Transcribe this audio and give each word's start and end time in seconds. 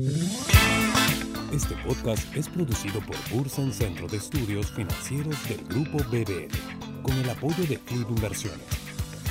Este 0.00 1.74
podcast 1.86 2.34
es 2.34 2.48
producido 2.48 3.00
por 3.02 3.16
Bursen 3.30 3.70
Centro 3.70 4.06
de 4.08 4.16
Estudios 4.16 4.72
Financieros 4.72 5.36
del 5.46 5.62
Grupo 5.66 5.98
BBL, 6.08 7.02
con 7.02 7.12
el 7.18 7.28
apoyo 7.28 7.66
de 7.68 7.76
Club 7.76 8.06
Inversiones. 8.08 8.64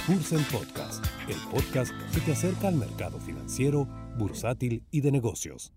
Bursen 0.08 0.44
Podcast, 0.52 1.04
el 1.28 1.38
podcast 1.52 1.92
que 2.14 2.22
te 2.22 2.34
acerca 2.34 2.68
al 2.68 2.76
mercado 2.76 3.20
financiero, 3.20 3.88
bursátil 4.20 4.84
y 4.92 5.02
de 5.02 5.12
negocios. 5.12 5.74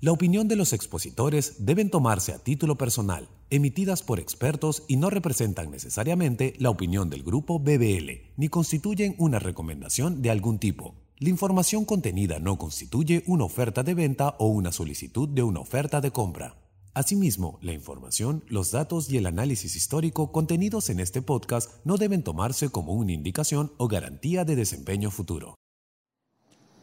La 0.00 0.10
opinión 0.10 0.48
de 0.48 0.56
los 0.56 0.72
expositores 0.72 1.64
deben 1.64 1.88
tomarse 1.88 2.32
a 2.32 2.38
título 2.38 2.76
personal, 2.76 3.28
emitidas 3.50 4.02
por 4.02 4.18
expertos 4.18 4.82
y 4.88 4.96
no 4.96 5.08
representan 5.08 5.70
necesariamente 5.70 6.54
la 6.58 6.70
opinión 6.70 7.10
del 7.10 7.22
grupo 7.22 7.60
BBL, 7.60 8.32
ni 8.36 8.48
constituyen 8.48 9.14
una 9.18 9.38
recomendación 9.38 10.20
de 10.20 10.30
algún 10.30 10.58
tipo. 10.58 11.05
La 11.18 11.30
información 11.30 11.86
contenida 11.86 12.38
no 12.40 12.58
constituye 12.58 13.24
una 13.26 13.44
oferta 13.44 13.82
de 13.82 13.94
venta 13.94 14.34
o 14.38 14.48
una 14.48 14.70
solicitud 14.70 15.26
de 15.26 15.42
una 15.42 15.60
oferta 15.60 16.02
de 16.02 16.10
compra. 16.10 16.56
Asimismo, 16.92 17.58
la 17.62 17.72
información, 17.72 18.44
los 18.48 18.70
datos 18.70 19.10
y 19.10 19.16
el 19.16 19.24
análisis 19.24 19.76
histórico 19.76 20.30
contenidos 20.30 20.90
en 20.90 21.00
este 21.00 21.22
podcast 21.22 21.70
no 21.86 21.96
deben 21.96 22.22
tomarse 22.22 22.68
como 22.68 22.92
una 22.92 23.12
indicación 23.12 23.72
o 23.78 23.88
garantía 23.88 24.44
de 24.44 24.56
desempeño 24.56 25.10
futuro. 25.10 25.54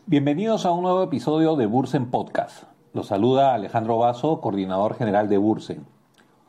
Bienvenidos 0.08 0.66
a 0.66 0.72
un 0.72 0.82
nuevo 0.82 1.04
episodio 1.04 1.56
de 1.56 1.68
Bursen 1.68 2.10
Podcast. 2.10 2.64
Los 2.92 3.10
saluda 3.10 3.54
Alejandro 3.54 4.00
Vaso, 4.00 4.42
coordinador 4.42 4.96
general 4.96 5.30
de 5.30 5.38
Bursen. 5.38 5.86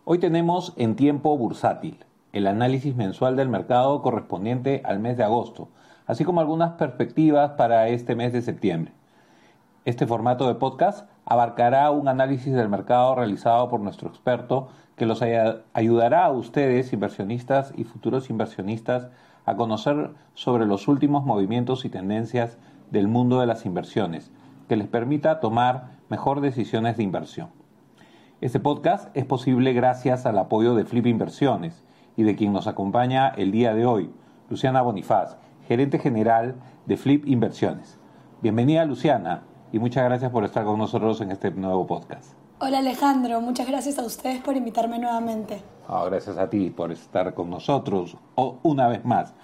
Hoy 0.06 0.18
tenemos 0.18 0.72
en 0.76 0.96
tiempo 0.96 1.36
bursátil 1.36 1.98
el 2.32 2.46
análisis 2.46 2.96
mensual 2.96 3.36
del 3.36 3.50
mercado 3.50 4.00
correspondiente 4.00 4.80
al 4.86 5.00
mes 5.00 5.18
de 5.18 5.24
agosto, 5.24 5.68
así 6.06 6.24
como 6.24 6.40
algunas 6.40 6.72
perspectivas 6.72 7.52
para 7.52 7.88
este 7.88 8.14
mes 8.14 8.32
de 8.32 8.42
septiembre. 8.42 8.92
Este 9.84 10.06
formato 10.06 10.48
de 10.48 10.54
podcast 10.54 11.08
abarcará 11.24 11.90
un 11.90 12.08
análisis 12.08 12.54
del 12.54 12.68
mercado 12.68 13.14
realizado 13.14 13.68
por 13.68 13.80
nuestro 13.80 14.08
experto 14.08 14.68
que 14.96 15.06
los 15.06 15.22
ayudará 15.72 16.24
a 16.24 16.32
ustedes, 16.32 16.92
inversionistas 16.92 17.72
y 17.76 17.84
futuros 17.84 18.30
inversionistas, 18.30 19.08
a 19.44 19.56
conocer 19.56 20.10
sobre 20.34 20.66
los 20.66 20.88
últimos 20.88 21.24
movimientos 21.24 21.84
y 21.84 21.90
tendencias 21.90 22.56
del 22.90 23.08
mundo 23.08 23.40
de 23.40 23.46
las 23.46 23.66
inversiones, 23.66 24.30
que 24.68 24.76
les 24.76 24.88
permita 24.88 25.40
tomar 25.40 25.90
mejor 26.08 26.40
decisiones 26.40 26.96
de 26.96 27.02
inversión. 27.02 27.48
Este 28.40 28.60
podcast 28.60 29.14
es 29.16 29.24
posible 29.24 29.72
gracias 29.72 30.26
al 30.26 30.38
apoyo 30.38 30.74
de 30.74 30.84
Flip 30.84 31.06
Inversiones 31.06 31.84
y 32.16 32.22
de 32.22 32.36
quien 32.36 32.52
nos 32.52 32.66
acompaña 32.66 33.28
el 33.28 33.50
día 33.50 33.74
de 33.74 33.86
hoy, 33.86 34.10
Luciana 34.48 34.82
Bonifaz, 34.82 35.36
gerente 35.66 35.98
general 35.98 36.56
de 36.86 36.96
Flip 36.96 37.26
Inversiones. 37.26 37.98
Bienvenida 38.42 38.84
Luciana 38.84 39.44
y 39.72 39.78
muchas 39.78 40.04
gracias 40.04 40.30
por 40.30 40.44
estar 40.44 40.64
con 40.64 40.78
nosotros 40.78 41.20
en 41.20 41.30
este 41.30 41.50
nuevo 41.50 41.86
podcast. 41.86 42.34
Hola 42.60 42.78
Alejandro, 42.78 43.40
muchas 43.40 43.66
gracias 43.66 43.98
a 43.98 44.04
ustedes 44.04 44.42
por 44.42 44.56
invitarme 44.56 44.98
nuevamente. 44.98 45.62
Ah, 45.88 46.04
gracias 46.06 46.36
a 46.36 46.50
ti 46.50 46.70
por 46.70 46.92
estar 46.92 47.34
con 47.34 47.50
nosotros 47.50 48.16
una 48.62 48.88
vez 48.88 49.04
más. 49.04 49.34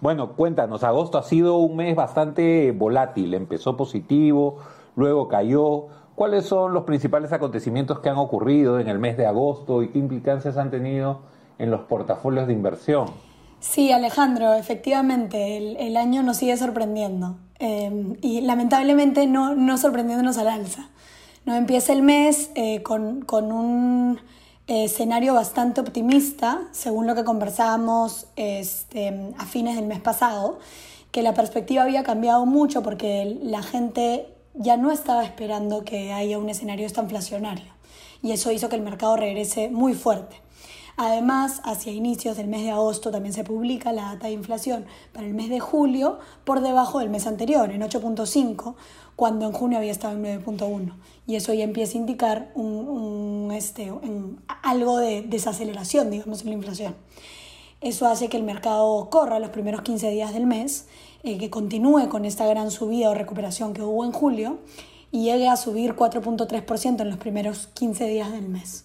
Bueno, 0.00 0.32
cuéntanos, 0.32 0.82
agosto 0.82 1.18
ha 1.18 1.22
sido 1.22 1.58
un 1.58 1.76
mes 1.76 1.94
bastante 1.94 2.72
volátil, 2.72 3.34
empezó 3.34 3.76
positivo, 3.76 4.56
luego 4.96 5.28
cayó. 5.28 5.88
¿Cuáles 6.14 6.46
son 6.46 6.72
los 6.72 6.84
principales 6.84 7.32
acontecimientos 7.32 8.00
que 8.00 8.08
han 8.08 8.16
ocurrido 8.16 8.78
en 8.78 8.88
el 8.88 8.98
mes 8.98 9.16
de 9.16 9.26
agosto 9.26 9.82
y 9.82 9.88
qué 9.88 9.98
implicancias 9.98 10.56
han 10.56 10.70
tenido 10.70 11.20
en 11.58 11.70
los 11.70 11.82
portafolios 11.82 12.46
de 12.46 12.52
inversión? 12.52 13.06
Sí, 13.60 13.92
Alejandro, 13.92 14.54
efectivamente, 14.54 15.76
el, 15.86 15.96
año 15.98 16.22
nos 16.22 16.38
sigue 16.38 16.56
sorprendiendo 16.56 17.38
em, 17.58 18.16
y 18.22 18.40
lamentablemente 18.40 19.26
no, 19.26 19.54
no 19.54 19.76
sorprendiéndonos 19.76 20.38
al 20.38 20.48
alza. 20.48 20.88
¿no? 21.44 21.54
Empieza 21.54 21.92
el 21.92 22.02
mes 22.02 22.50
eh, 22.54 22.82
con, 22.82 23.20
con, 23.22 23.52
un 23.52 24.18
escenario 24.66 25.34
bastante 25.34 25.80
optimista, 25.82 26.62
según 26.72 27.06
lo 27.06 27.14
que 27.14 27.24
conversábamos 27.24 28.28
este, 28.36 29.32
a 29.36 29.44
fines 29.44 29.76
del 29.76 29.86
mes 29.86 30.00
pasado, 30.00 30.58
que 31.10 31.22
la 31.22 31.34
perspectiva 31.34 31.82
había 31.82 32.02
cambiado 32.02 32.46
mucho 32.46 32.82
porque 32.82 33.38
la 33.42 33.62
gente 33.62 34.26
ya 34.54 34.78
no 34.78 34.90
estaba 34.90 35.22
esperando 35.24 35.84
que 35.84 36.12
haya 36.12 36.38
un 36.38 36.48
escenario 36.48 36.86
estanflacionario 36.86 37.72
y 38.22 38.32
eso 38.32 38.52
hizo 38.52 38.68
que 38.68 38.76
el 38.76 38.82
mercado 38.82 39.16
regrese 39.16 39.68
muy 39.68 39.94
fuerte. 39.94 40.36
Además, 41.02 41.62
hacia 41.64 41.92
inicios 41.92 42.36
del 42.36 42.46
mes 42.46 42.60
de 42.60 42.72
agosto 42.72 43.10
también 43.10 43.32
se 43.32 43.42
publica 43.42 43.90
la 43.90 44.02
data 44.02 44.26
de 44.26 44.34
inflación 44.34 44.84
para 45.14 45.26
el 45.26 45.32
mes 45.32 45.48
de 45.48 45.58
julio 45.58 46.18
por 46.44 46.60
debajo 46.60 46.98
del 46.98 47.08
mes 47.08 47.26
anterior, 47.26 47.70
en 47.70 47.80
8.5, 47.80 48.74
cuando 49.16 49.46
en 49.46 49.52
junio 49.52 49.78
había 49.78 49.92
estado 49.92 50.14
en 50.14 50.42
9.1. 50.44 50.92
Y 51.26 51.36
eso 51.36 51.54
ya 51.54 51.64
empieza 51.64 51.96
a 51.96 52.02
indicar 52.02 52.52
un, 52.54 53.50
este, 53.50 53.90
algo 54.62 54.98
de 54.98 55.22
desaceleración, 55.22 56.10
digamos, 56.10 56.42
en 56.42 56.48
la 56.48 56.52
inflación. 56.52 56.94
Eso 57.80 58.06
hace 58.06 58.28
que 58.28 58.36
el 58.36 58.42
mercado 58.42 59.08
corra 59.08 59.38
los 59.38 59.48
primeros 59.48 59.80
15 59.80 60.10
días 60.10 60.34
del 60.34 60.44
mes, 60.44 60.86
eh, 61.22 61.38
que 61.38 61.48
continúe 61.48 62.10
con 62.10 62.26
esta 62.26 62.46
gran 62.46 62.70
subida 62.70 63.08
o 63.08 63.14
recuperación 63.14 63.72
que 63.72 63.80
hubo 63.80 64.04
en 64.04 64.12
julio 64.12 64.58
y 65.10 65.22
llegue 65.22 65.48
a 65.48 65.56
subir 65.56 65.96
4.3% 65.96 67.00
en 67.00 67.08
los 67.08 67.18
primeros 67.18 67.68
15 67.68 68.04
días 68.06 68.30
del 68.32 68.50
mes 68.50 68.84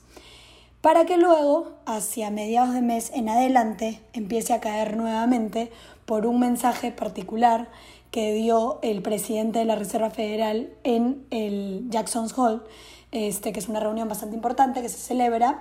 para 0.85 1.05
que 1.07 1.17
luego, 1.17 1.79
hacia 1.87 2.29
mediados 2.29 2.75
de 2.75 2.83
mes 2.83 3.09
en 3.15 3.27
adelante, 3.27 4.03
empiece 4.13 4.53
a 4.53 4.59
caer 4.59 4.95
nuevamente 4.95 5.71
por 6.05 6.27
un 6.27 6.39
mensaje 6.39 6.91
particular 6.91 7.69
que 8.11 8.35
dio 8.35 8.77
el 8.83 9.01
presidente 9.01 9.57
de 9.57 9.65
la 9.65 9.73
Reserva 9.73 10.11
Federal 10.11 10.69
en 10.83 11.25
el 11.31 11.87
Jackson's 11.89 12.37
Hall, 12.37 12.61
este, 13.11 13.51
que 13.51 13.61
es 13.61 13.67
una 13.67 13.79
reunión 13.79 14.07
bastante 14.07 14.35
importante 14.35 14.83
que 14.83 14.89
se 14.89 14.99
celebra 14.99 15.59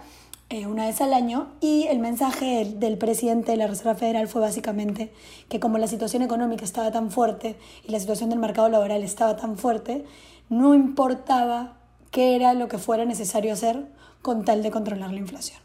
eh, 0.50 0.66
una 0.66 0.84
vez 0.84 1.00
al 1.00 1.14
año, 1.14 1.54
y 1.62 1.86
el 1.86 2.00
mensaje 2.00 2.74
del 2.76 2.98
presidente 2.98 3.52
de 3.52 3.56
la 3.56 3.66
Reserva 3.66 3.94
Federal 3.94 4.28
fue 4.28 4.42
básicamente 4.42 5.10
que 5.48 5.58
como 5.58 5.78
la 5.78 5.86
situación 5.86 6.20
económica 6.20 6.66
estaba 6.66 6.92
tan 6.92 7.10
fuerte 7.10 7.56
y 7.82 7.92
la 7.92 7.98
situación 7.98 8.28
del 8.28 8.40
mercado 8.40 8.68
laboral 8.68 9.02
estaba 9.02 9.36
tan 9.36 9.56
fuerte, 9.56 10.04
no 10.50 10.74
importaba 10.74 11.78
qué 12.10 12.36
era 12.36 12.52
lo 12.52 12.68
que 12.68 12.76
fuera 12.76 13.06
necesario 13.06 13.54
hacer 13.54 13.86
con 14.24 14.42
tal 14.42 14.62
de 14.62 14.70
controlar 14.70 15.12
la 15.12 15.18
inflación. 15.18 15.60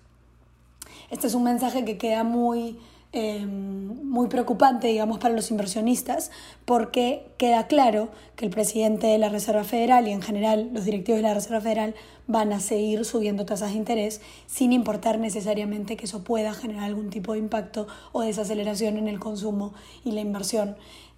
Este 1.10 1.28
es 1.28 1.34
un 1.34 1.44
mensaje 1.44 1.86
que 1.86 1.98
queda 1.98 2.26
muy, 2.26 2.78
eh, 3.14 3.46
muy 3.46 4.28
preocupante, 4.28 4.88
digamos, 4.88 5.18
para 5.18 5.34
los 5.34 5.50
inversionistas, 5.50 6.30
porque 6.66 7.32
queda 7.38 7.68
claro 7.68 8.10
que 8.36 8.44
el 8.44 8.52
presidente 8.52 9.08
de 9.08 9.18
la 9.18 9.30
Reserva 9.30 9.64
Federal 9.64 10.10
y 10.10 10.12
en 10.12 10.22
general 10.22 10.72
los 10.74 10.84
directivos 10.84 11.20
de 11.20 11.24
la 11.30 11.34
Reserva 11.34 11.62
Federal 11.62 11.96
van 12.28 12.52
a 12.52 12.60
seguir 12.60 13.06
subiendo 13.06 13.46
tasas 13.46 13.72
de 13.72 13.78
interés 13.78 14.20
sin 14.46 14.74
importar 14.74 15.20
necesariamente 15.20 15.96
que 15.96 16.04
eso 16.04 16.26
pueda 16.26 16.54
generar 16.54 16.84
algún 16.84 17.10
tipo 17.10 17.32
de 17.32 17.40
impacto 17.40 17.88
o 18.12 18.24
desaceleración 18.24 18.98
en 18.98 19.08
el 19.08 19.22
consumo 19.22 19.74
y 20.04 20.12
la 20.12 20.20
inversión, 20.20 20.76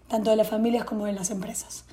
tanto 0.07 0.29
de 0.29 0.35
las 0.35 0.47
familias 0.47 0.85
como 0.85 1.07
de 1.07 1.13
las 1.13 1.31
empresas. 1.31 1.85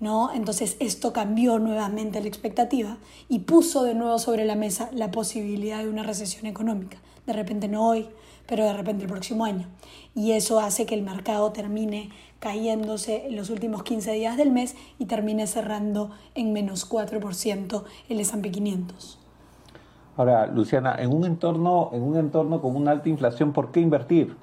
¿No? 0.00 0.32
Entonces 0.32 0.76
esto 0.80 1.12
cambió 1.12 1.58
nuevamente 1.58 2.20
la 2.20 2.28
expectativa 2.28 2.98
y 3.28 3.40
puso 3.40 3.84
de 3.84 3.94
nuevo 3.94 4.18
sobre 4.18 4.44
la 4.44 4.54
mesa 4.54 4.90
la 4.92 5.10
posibilidad 5.10 5.82
de 5.82 5.88
una 5.88 6.02
recesión 6.02 6.46
económica. 6.46 6.98
De 7.26 7.32
repente 7.32 7.68
no 7.68 7.88
hoy, 7.88 8.08
pero 8.46 8.64
de 8.64 8.72
repente 8.72 9.04
el 9.04 9.10
próximo 9.10 9.44
año. 9.44 9.66
Y 10.14 10.32
eso 10.32 10.60
hace 10.60 10.86
que 10.86 10.94
el 10.94 11.02
mercado 11.02 11.52
termine 11.52 12.10
cayéndose 12.38 13.26
en 13.26 13.36
los 13.36 13.50
últimos 13.50 13.82
15 13.82 14.12
días 14.12 14.36
del 14.36 14.52
mes 14.52 14.76
y 14.98 15.06
termine 15.06 15.46
cerrando 15.46 16.10
en 16.34 16.52
menos 16.52 16.88
4% 16.88 17.84
el 18.08 18.20
S&P 18.20 18.50
500. 18.50 19.18
Ahora, 20.16 20.46
Luciana, 20.46 20.96
en 20.98 21.12
un 21.12 21.26
entorno 21.26 21.90
en 21.92 22.02
un 22.02 22.16
entorno 22.16 22.62
con 22.62 22.74
una 22.74 22.92
alta 22.92 23.08
inflación, 23.08 23.52
¿por 23.52 23.70
qué 23.70 23.80
invertir? 23.80 24.36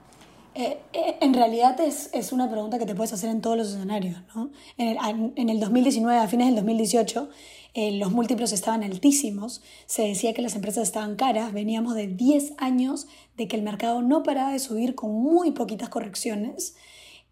Eh, 0.55 0.79
eh, 0.93 1.17
en 1.21 1.33
realidad 1.33 1.79
es, 1.81 2.11
es, 2.13 2.31
una 2.31 2.47
pregunta 2.47 2.77
que 2.77 2.85
te 2.85 2.93
puedes 2.93 3.11
hacer 3.11 3.29
en 3.29 3.41
todos 3.41 3.57
los 3.57 3.69
escenarios. 3.69 4.21
¿no? 4.35 4.51
En, 4.77 4.87
el, 4.87 5.31
en, 5.35 5.49
el, 5.49 5.59
2019, 5.59 6.19
a 6.19 6.27
fines 6.27 6.47
del 6.47 6.55
2018, 6.57 7.29
eh, 7.73 7.91
los 7.93 8.11
múltiplos 8.11 8.51
estaban 8.51 8.83
altísimos, 8.83 9.63
se 9.87 10.03
decía 10.03 10.33
que 10.33 10.43
las 10.43 10.55
empresas 10.55 10.83
estaban 10.83 11.15
caras, 11.15 11.53
veníamos 11.53 11.95
de 11.95 12.07
10 12.07 12.53
años 12.59 13.07
de 13.35 13.47
que 13.47 13.55
el 13.55 13.63
mercado 13.63 14.03
no 14.03 14.21
paraba 14.21 14.51
de 14.51 14.59
subir 14.59 14.93
con 14.93 15.11
muy 15.11 15.51
poquitas 15.51 15.89
correcciones 15.89 16.75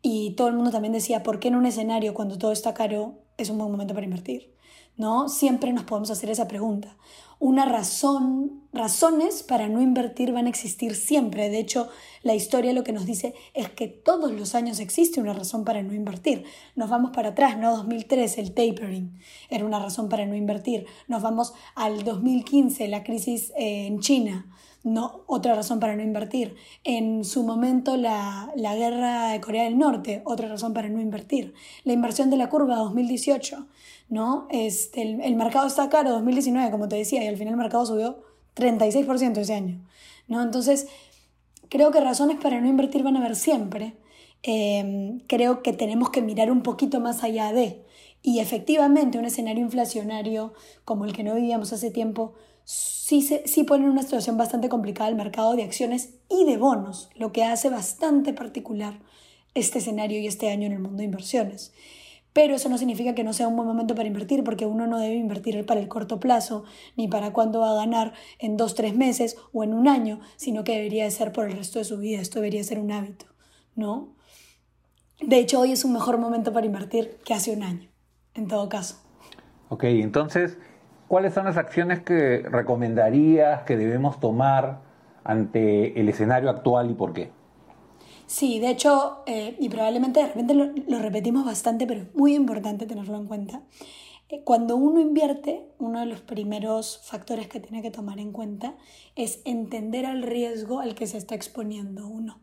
y 0.01 0.31
todo 0.31 0.47
el 0.47 0.55
mundo 0.55 0.71
también 0.71 0.93
decía, 0.93 1.21
¿por 1.21 1.39
qué 1.39 1.49
en 1.49 1.55
un 1.55 1.67
escenario 1.67 2.15
cuando 2.15 2.39
todo 2.39 2.51
está 2.51 2.73
caro 2.73 3.19
es 3.37 3.51
un 3.51 3.59
buen 3.59 3.71
momento 3.71 3.93
para 3.93 4.05
invertir? 4.05 4.51
¿No? 4.97 5.29
Siempre 5.29 5.71
nos 5.73 5.83
podemos 5.83 6.09
hacer 6.09 6.31
esa 6.31 6.47
pregunta 6.47 6.97
una 7.41 7.65
razón, 7.65 8.61
razones 8.71 9.41
para 9.41 9.67
no 9.67 9.81
invertir 9.81 10.31
van 10.31 10.45
a 10.45 10.49
existir 10.49 10.93
siempre. 10.93 11.49
De 11.49 11.57
hecho, 11.57 11.89
la 12.21 12.35
historia 12.35 12.71
lo 12.71 12.83
que 12.83 12.93
nos 12.93 13.07
dice 13.07 13.33
es 13.55 13.67
que 13.67 13.87
todos 13.87 14.31
los 14.31 14.53
años 14.53 14.79
existe 14.79 15.19
una 15.19 15.33
razón 15.33 15.65
para 15.65 15.81
no 15.81 15.91
invertir. 15.95 16.45
Nos 16.75 16.91
vamos 16.91 17.09
para 17.15 17.29
atrás, 17.29 17.57
¿no? 17.57 17.75
2003, 17.75 18.37
el 18.37 18.53
tapering 18.53 19.17
era 19.49 19.65
una 19.65 19.79
razón 19.79 20.07
para 20.07 20.27
no 20.27 20.35
invertir. 20.35 20.85
Nos 21.07 21.23
vamos 21.23 21.55
al 21.73 22.03
2015, 22.03 22.87
la 22.87 23.03
crisis 23.03 23.51
eh, 23.57 23.87
en 23.87 24.01
China. 24.01 24.45
No, 24.83 25.23
otra 25.25 25.55
razón 25.55 25.79
para 25.79 25.95
no 25.95 26.03
invertir. 26.03 26.55
En 26.83 27.23
su 27.23 27.43
momento 27.43 27.97
la, 27.97 28.51
la 28.55 28.75
guerra 28.75 29.29
de 29.29 29.41
Corea 29.41 29.63
del 29.63 29.79
Norte, 29.79 30.21
otra 30.25 30.47
razón 30.47 30.73
para 30.73 30.89
no 30.89 31.01
invertir. 31.01 31.55
La 31.85 31.93
inversión 31.93 32.29
de 32.29 32.37
la 32.37 32.49
curva 32.49 32.75
2018, 32.75 33.67
¿no? 34.11 34.45
Este, 34.51 35.01
el, 35.01 35.35
mercado 35.35 35.65
está 35.65 35.89
caro 35.89 36.11
2019, 36.11 36.69
como 36.69 36.89
te 36.89 36.97
decía, 36.97 37.23
y 37.23 37.27
al 37.27 37.37
final 37.37 37.53
el 37.53 37.57
mercado 37.57 37.85
subió 37.85 38.21
36% 38.57 39.37
ese 39.37 39.53
año, 39.53 39.79
¿no? 40.27 40.43
Entonces, 40.43 40.87
creo 41.69 41.91
que 41.91 42.01
razones 42.01 42.37
para 42.37 42.59
no 42.59 42.67
invertir 42.67 43.03
van 43.03 43.15
a 43.15 43.19
haber 43.21 43.37
siempre. 43.37 43.95
Em, 44.43 45.21
creo 45.27 45.63
que 45.63 45.71
tenemos 45.71 46.09
que 46.09 46.21
mirar 46.21 46.51
un 46.51 46.61
poquito 46.61 46.99
más 46.99 47.23
allá 47.23 47.53
de. 47.53 47.85
Y 48.21 48.39
efectivamente, 48.39 49.17
un 49.17 49.25
escenario 49.25 49.63
inflacionario 49.63 50.53
como 50.83 51.05
el 51.05 51.13
que 51.13 51.23
no 51.23 51.33
vivíamos 51.33 51.71
hace 51.71 51.89
tiempo 51.89 52.33
sí, 52.65 53.21
sí 53.45 53.63
pone 53.63 53.85
en 53.85 53.91
una 53.91 54.03
situación 54.03 54.35
bastante 54.35 54.67
complicada 54.67 55.09
el 55.09 55.15
mercado 55.15 55.55
de 55.55 55.63
acciones 55.63 56.15
y 56.29 56.43
de 56.43 56.57
bonos, 56.57 57.09
lo 57.15 57.31
que 57.31 57.45
hace 57.45 57.69
bastante 57.69 58.33
particular 58.33 58.99
este 59.53 59.79
escenario 59.79 60.19
y 60.19 60.27
este 60.27 60.49
año 60.49 60.67
en 60.67 60.73
el 60.73 60.79
mundo 60.79 60.97
de 60.97 61.05
inversiones. 61.05 61.71
Pero 62.33 62.55
eso 62.55 62.69
no 62.69 62.77
significa 62.77 63.13
que 63.13 63.23
no 63.23 63.33
sea 63.33 63.47
un 63.47 63.55
buen 63.55 63.67
momento 63.67 63.93
para 63.93 64.07
invertir, 64.07 64.43
porque 64.43 64.65
uno 64.65 64.87
no 64.87 64.99
debe 64.99 65.15
invertir 65.15 65.65
para 65.65 65.81
el 65.81 65.87
corto 65.87 66.19
plazo, 66.19 66.63
ni 66.95 67.07
para 67.07 67.33
cuándo 67.33 67.59
va 67.59 67.71
a 67.71 67.75
ganar 67.75 68.13
en 68.39 68.55
dos, 68.55 68.73
tres 68.75 68.95
meses 68.95 69.37
o 69.51 69.63
en 69.63 69.73
un 69.73 69.87
año, 69.87 70.21
sino 70.37 70.63
que 70.63 70.75
debería 70.75 71.03
de 71.03 71.11
ser 71.11 71.33
por 71.33 71.45
el 71.45 71.57
resto 71.57 71.79
de 71.79 71.85
su 71.85 71.97
vida. 71.97 72.21
Esto 72.21 72.39
debería 72.39 72.63
ser 72.63 72.79
un 72.79 72.91
hábito, 72.91 73.25
¿no? 73.75 74.15
De 75.21 75.37
hecho, 75.37 75.59
hoy 75.59 75.73
es 75.73 75.83
un 75.83 75.93
mejor 75.93 76.17
momento 76.17 76.53
para 76.53 76.65
invertir 76.65 77.17
que 77.25 77.33
hace 77.33 77.51
un 77.51 77.63
año, 77.63 77.89
en 78.33 78.47
todo 78.47 78.69
caso. 78.69 78.95
Ok, 79.69 79.83
entonces, 79.83 80.57
¿cuáles 81.07 81.33
son 81.33 81.45
las 81.45 81.57
acciones 81.57 82.01
que 82.01 82.43
recomendarías 82.49 83.63
que 83.63 83.77
debemos 83.77 84.19
tomar 84.19 84.79
ante 85.23 85.99
el 85.99 86.09
escenario 86.09 86.49
actual 86.49 86.89
y 86.89 86.93
por 86.93 87.13
qué? 87.13 87.31
Sí, 88.31 88.59
de 88.59 88.69
hecho, 88.69 89.23
eh, 89.25 89.57
y 89.59 89.67
probablemente 89.67 90.21
de 90.21 90.27
repente 90.27 90.53
lo, 90.53 90.99
repetimos 90.99 91.43
bastante, 91.43 91.85
pero 91.85 92.03
es 92.03 92.15
muy 92.15 92.33
importante 92.33 92.85
tenerlo 92.85 93.17
en 93.17 93.27
cuenta. 93.27 93.61
Eh, 94.29 94.41
cuando 94.45 94.77
uno 94.77 95.01
invierte, 95.01 95.67
uno 95.79 95.99
de 95.99 96.05
los 96.05 96.21
primeros 96.21 97.01
factores 97.03 97.47
que 97.47 97.59
tiene 97.59 97.81
que 97.81 97.91
tomar 97.91 98.19
en 98.19 98.31
cuenta 98.31 98.75
es 99.17 99.41
entender 99.43 100.05
el 100.05 100.23
riesgo 100.23 100.79
al 100.79 100.95
que 100.95 101.07
se 101.07 101.17
está 101.17 101.35
exponiendo 101.35 102.07
uno. 102.07 102.39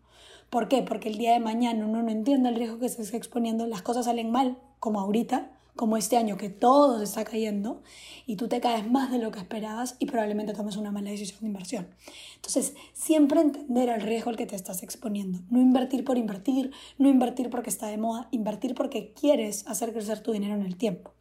¿Por 0.51 0.69
qué? 0.69 0.83
Porque 0.83 1.09
el 1.09 1.17
día 1.17 1.33
de 1.33 1.41
mañana 1.41 1.87
uno 1.87 2.03
no 2.03 2.11
entiende 2.11 2.51
el 2.51 2.57
riesgo 2.57 2.79
que 2.79 2.91
se 2.91 3.01
está 3.01 3.17
exponiendo, 3.17 3.67
las 3.67 3.81
cosas 3.81 4.05
salen 4.05 4.31
mal, 4.31 4.59
como 4.81 5.01
ahorita, 5.01 5.58
como 5.79 5.97
este 5.97 6.17
año 6.17 6.37
que 6.37 6.51
todo 6.51 6.99
se 6.99 7.05
está 7.05 7.25
cayendo 7.25 7.85
y 8.27 8.35
tú 8.35 8.49
te 8.49 8.61
caes 8.61 8.91
más 8.91 9.13
de 9.13 9.19
lo 9.19 9.31
que 9.31 9.39
esperabas 9.39 9.95
y 10.01 10.07
probablemente 10.07 10.53
tomes 10.53 10.77
una 10.77 10.91
mala 10.91 11.11
decisión 11.11 11.39
de 11.41 11.47
inversión. 11.47 11.87
Entonces, 12.35 12.75
siempre 12.93 13.41
entender 13.41 13.89
el 13.89 14.01
riesgo 14.01 14.31
al 14.31 14.37
que 14.37 14.45
te 14.45 14.57
estás 14.57 14.83
exponiendo. 14.83 15.39
No 15.51 15.61
invertir 15.61 16.03
por 16.03 16.19
invertir, 16.19 16.73
no 16.99 17.09
invertir 17.09 17.49
porque 17.49 17.71
está 17.71 17.87
de 17.87 17.97
moda, 17.97 18.27
invertir 18.33 18.75
porque 18.75 19.13
quieres 19.13 19.69
hacer 19.69 19.93
crecer 19.93 20.21
tu 20.21 20.33
dinero 20.33 20.57
en 20.57 20.67
el 20.67 20.77
tiempo. 20.77 21.13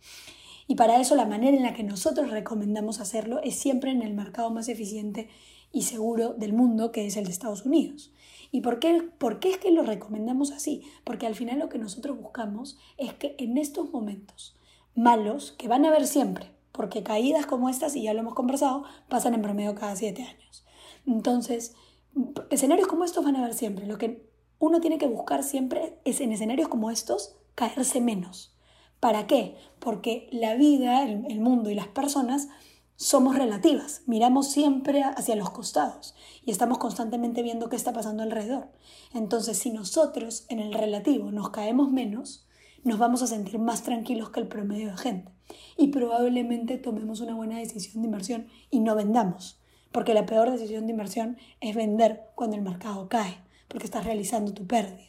Y 0.68 0.74
para 0.74 1.00
eso 1.00 1.16
la 1.16 1.28
manera 1.28 1.56
en 1.56 1.62
la 1.62 1.76
que 1.76 1.84
nosotros 1.84 2.32
recomendamos 2.32 3.00
hacerlo 3.00 3.40
es 3.44 3.58
siempre 3.58 3.92
en 3.92 4.02
el 4.02 4.16
mercado 4.16 4.50
más 4.50 4.70
eficiente 4.70 5.30
y 5.72 5.84
seguro 5.84 6.34
del 6.34 6.54
mundo, 6.54 6.92
que 6.92 7.06
es 7.06 7.16
el 7.16 7.26
de 7.26 7.32
Estados 7.32 7.64
Unidos. 7.64 8.12
¿Y 8.52 8.62
por 8.62 8.80
qué, 8.80 9.10
por 9.18 9.40
qué 9.40 9.52
es 9.52 9.58
que 9.58 9.72
lo 9.72 9.84
recomendamos 9.84 10.52
así? 10.52 10.84
Porque 11.04 11.28
al 11.28 11.36
final 11.36 11.60
lo 11.60 11.70
que 11.70 11.78
nosotros 11.78 12.20
buscamos 12.20 12.78
es 12.98 13.14
que 13.14 13.36
en 13.40 13.58
estos 13.58 13.92
momentos 13.92 14.58
malos, 14.96 15.54
que 15.58 15.68
van 15.68 15.86
a 15.86 15.90
haber 15.90 16.08
siempre, 16.08 16.52
porque 16.72 17.04
caídas 17.04 17.46
como 17.46 17.70
estas, 17.70 17.96
y 17.96 18.04
ya 18.04 18.14
lo 18.14 18.22
hemos 18.22 18.34
conversado, 18.34 18.84
pasan 19.10 19.34
en 19.34 19.42
promedio 19.42 19.76
cada 19.76 19.96
siete 19.96 20.24
años. 20.24 20.66
Entonces, 21.06 21.76
escenarios 22.50 22.88
como 22.88 23.04
estos 23.04 23.24
van 23.24 23.36
a 23.36 23.40
haber 23.40 23.54
siempre. 23.54 23.86
Lo 23.86 23.98
que 23.98 24.28
uno 24.60 24.82
tiene 24.82 24.98
que 24.98 25.08
buscar 25.08 25.44
siempre 25.44 26.00
es 26.04 26.20
en 26.22 26.32
escenarios 26.32 26.68
como 26.68 26.92
estos 26.92 27.36
caerse 27.56 28.02
menos. 28.02 28.56
¿Para 29.00 29.28
qué? 29.28 29.56
Porque 29.80 30.28
la 30.32 30.56
vida, 30.56 31.04
el 31.04 31.40
mundo 31.40 31.70
y 31.70 31.76
las 31.76 31.88
personas 31.88 32.50
somos 32.98 33.38
relativas, 33.38 34.02
miramos 34.08 34.52
siempre 34.52 35.04
hacia 35.04 35.36
los 35.36 35.52
costados 35.52 36.16
y 36.44 36.50
estamos 36.50 36.80
constantemente 36.80 37.44
viendo 37.44 37.70
qué 37.70 37.76
está 37.76 37.94
pasando 37.94 38.24
alrededor. 38.24 38.70
Entonces, 39.14 39.60
si 39.60 39.70
nosotros 39.70 40.46
en 40.50 40.60
el 40.60 40.74
relativo 40.74 41.32
nos 41.32 41.52
caemos 41.52 41.92
menos, 41.92 42.48
nos 42.84 42.98
vamos 42.98 43.22
a 43.22 43.28
sentir 43.28 43.60
más 43.60 43.84
tranquilos 43.84 44.32
que 44.32 44.40
el 44.40 44.48
promedio 44.48 44.90
de 44.90 44.98
gente 44.98 45.32
y 45.78 45.90
probablemente 45.90 46.80
tomemos 46.80 47.22
una 47.22 47.36
buena 47.36 47.60
decisión 47.60 48.02
de 48.02 48.08
inversión 48.08 48.48
y 48.72 48.80
no 48.80 48.96
vendamos, 48.96 49.62
porque 49.92 50.16
la 50.16 50.26
peor 50.26 50.50
decisión 50.50 50.88
de 50.88 50.94
inversión 50.94 51.38
es 51.62 51.76
vender 51.76 52.32
cuando 52.34 52.56
el 52.56 52.64
mercado 52.64 53.10
cae, 53.10 53.38
porque 53.68 53.86
estás 53.86 54.06
realizando 54.06 54.54
tu 54.56 54.66
pérdida. 54.66 55.06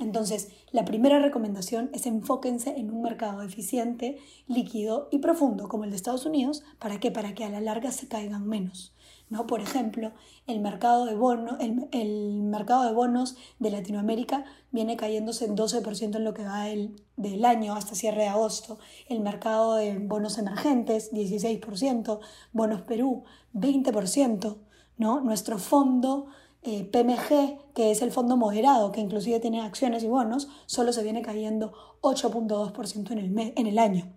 Entonces, 0.00 0.48
la 0.72 0.84
primera 0.86 1.18
recomendación 1.20 1.90
es 1.92 2.06
enfóquense 2.06 2.70
en 2.78 2.90
un 2.90 3.02
mercado 3.02 3.42
eficiente, 3.42 4.18
líquido 4.48 5.08
y 5.10 5.18
profundo 5.18 5.68
como 5.68 5.84
el 5.84 5.90
de 5.90 5.96
Estados 5.96 6.24
Unidos. 6.24 6.62
¿Para 6.78 6.98
qué? 6.98 7.10
Para 7.10 7.34
que 7.34 7.44
a 7.44 7.50
la 7.50 7.60
larga 7.60 7.92
se 7.92 8.08
caigan 8.08 8.48
menos. 8.48 8.94
¿no? 9.28 9.46
Por 9.46 9.60
ejemplo, 9.60 10.12
el 10.46 10.60
mercado, 10.60 11.04
de 11.04 11.14
bono, 11.14 11.58
el, 11.60 12.42
mercado 12.42 12.84
de 12.84 12.92
bonos 12.92 13.36
de 13.58 13.70
Latinoamérica 13.70 14.44
viene 14.72 14.96
cayéndose 14.96 15.44
en 15.44 15.56
12% 15.56 16.16
en 16.16 16.24
lo 16.24 16.34
que 16.34 16.44
va 16.44 16.64
del, 16.64 16.96
del 17.16 17.44
año 17.44 17.74
hasta 17.74 17.94
cierre 17.94 18.22
de 18.22 18.28
agosto. 18.28 18.78
El 19.06 19.20
mercado 19.20 19.74
de 19.74 19.98
bonos 19.98 20.38
emergentes, 20.38 21.12
16%. 21.12 22.20
Bonos 22.52 22.82
Perú, 22.82 23.24
20%. 23.54 24.56
¿no? 24.96 25.20
Nuestro 25.20 25.58
fondo 25.58 26.26
eh, 26.62 26.84
PMG, 26.84 27.72
que 27.74 27.90
es 27.90 28.02
el 28.02 28.12
fondo 28.12 28.36
moderado, 28.36 28.92
que 28.92 29.00
inclusive 29.00 29.40
tiene 29.40 29.60
acciones 29.60 30.02
y 30.02 30.08
bonos, 30.08 30.48
solo 30.66 30.92
se 30.92 31.02
viene 31.02 31.22
cayendo 31.22 31.72
8.2% 32.02 33.10
en 33.12 33.18
el, 33.18 33.52
en 33.56 33.66
el 33.66 33.78
año. 33.78 34.12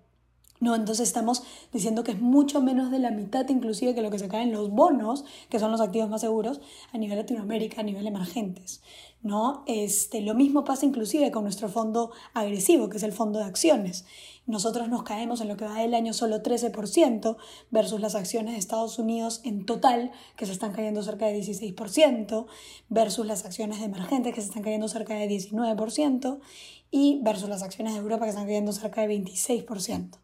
¿no? 0.64 0.76
Entonces 0.76 1.08
estamos 1.08 1.44
diciendo 1.72 2.04
que 2.04 2.12
es 2.12 2.22
mucho 2.22 2.62
menos 2.62 2.90
de 2.90 3.00
la 3.00 3.12
mitad 3.12 3.48
inclusive 3.50 3.94
que 3.94 4.02
lo 4.02 4.10
que 4.10 4.20
se 4.20 4.30
cae 4.30 4.44
en 4.44 4.54
los 4.54 4.72
bonos, 4.72 5.26
que 5.50 5.60
son 5.60 5.72
los 5.72 5.82
activos 5.82 6.10
más 6.10 6.22
seguros 6.22 6.62
a 6.92 6.98
nivel 6.98 7.18
Latinoamérica, 7.18 7.82
a 7.82 7.84
nivel 7.84 8.08
emergentes. 8.08 8.82
¿no? 9.22 9.64
Este, 9.68 10.22
lo 10.22 10.34
mismo 10.36 10.64
pasa 10.64 10.86
inclusive 10.86 11.32
con 11.32 11.44
nuestro 11.44 11.70
fondo 11.70 12.12
agresivo, 12.34 12.90
que 12.90 12.98
es 12.98 13.04
el 13.04 13.14
fondo 13.14 13.40
de 13.40 13.46
acciones. 13.46 14.06
Nosotros 14.46 14.90
nos 14.90 15.04
caemos 15.04 15.40
en 15.40 15.48
lo 15.48 15.56
que 15.56 15.66
va 15.66 15.80
del 15.80 15.94
año 15.94 16.14
solo 16.14 16.44
13% 16.44 17.38
versus 17.72 18.02
las 18.02 18.16
acciones 18.16 18.54
de 18.54 18.60
Estados 18.60 19.00
Unidos 19.00 19.40
en 19.46 19.66
total, 19.66 20.12
que 20.36 20.46
se 20.46 20.52
están 20.52 20.74
cayendo 20.74 21.02
cerca 21.02 21.28
de 21.28 21.40
16%, 21.40 22.46
versus 22.90 23.26
las 23.26 23.46
acciones 23.46 23.80
de 23.80 23.86
emergentes, 23.86 24.34
que 24.34 24.42
se 24.42 24.48
están 24.48 24.64
cayendo 24.64 24.90
cerca 24.90 25.14
de 25.14 25.30
19%, 25.30 26.40
y 26.92 27.22
versus 27.24 27.48
las 27.48 27.64
acciones 27.64 27.94
de 27.94 28.00
Europa, 28.00 28.26
que 28.26 28.32
están 28.32 28.46
cayendo 28.46 28.74
cerca 28.74 29.02
de 29.02 29.18
26%. 29.18 30.20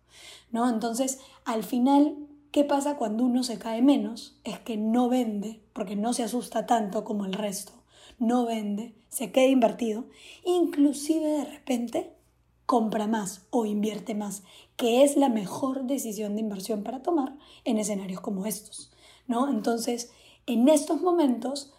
¿no? 0.52 0.70
Entonces, 0.70 1.20
al 1.46 1.64
final, 1.64 2.18
¿qué 2.52 2.66
pasa 2.66 2.98
cuando 2.98 3.24
uno 3.24 3.44
se 3.44 3.58
cae 3.58 3.82
menos? 3.82 4.38
Es 4.44 4.60
que 4.60 4.76
no 4.76 5.08
vende, 5.08 5.62
porque 5.72 5.96
no 5.96 6.12
se 6.12 6.24
asusta 6.24 6.66
tanto 6.66 7.06
como 7.06 7.26
el 7.26 7.34
resto. 7.34 7.72
No 8.18 8.46
vende, 8.46 8.96
se 9.08 9.32
queda 9.32 9.46
invertido, 9.46 10.08
inclusive 10.44 11.26
de 11.26 11.46
repente 11.46 12.19
compra 12.70 13.08
más 13.08 13.48
o 13.50 13.66
invierte 13.66 14.14
más, 14.14 14.44
que 14.76 15.02
es 15.04 15.18
la 15.18 15.28
mejor 15.28 15.86
decisión 15.86 16.36
de 16.36 16.42
inversión 16.42 16.84
para 16.84 17.02
tomar 17.02 17.36
en 17.66 17.80
escenarios 17.80 18.22
como 18.22 18.46
estos, 18.46 18.92
¿no? 19.26 19.50
Entonces, 19.50 20.12
en 20.46 20.70
estos 20.70 21.02
momentos, 21.02 21.74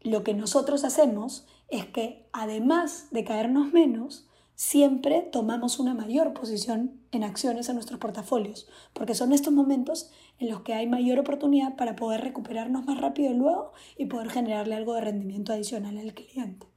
lo 0.00 0.24
que 0.24 0.34
nosotros 0.34 0.82
hacemos 0.82 1.46
es 1.68 1.86
que 1.86 2.28
además 2.32 3.06
de 3.12 3.22
caernos 3.22 3.72
menos, 3.72 4.26
siempre 4.56 5.20
tomamos 5.30 5.78
una 5.78 5.94
mayor 5.94 6.34
posición 6.34 7.00
en 7.12 7.22
acciones 7.22 7.68
en 7.68 7.76
nuestros 7.76 8.00
portafolios, 8.00 8.66
porque 8.94 9.14
son 9.14 9.32
estos 9.32 9.52
momentos 9.52 10.10
en 10.40 10.50
los 10.50 10.62
que 10.62 10.74
hay 10.74 10.88
mayor 10.88 11.20
oportunidad 11.20 11.76
para 11.76 11.94
poder 11.94 12.20
recuperarnos 12.20 12.84
más 12.84 13.00
rápido 13.00 13.32
luego 13.32 13.74
y 13.96 14.06
poder 14.06 14.28
generarle 14.28 14.74
algo 14.74 14.94
de 14.94 15.02
rendimiento 15.02 15.52
adicional 15.52 15.98
al 15.98 16.14
cliente. 16.14 16.71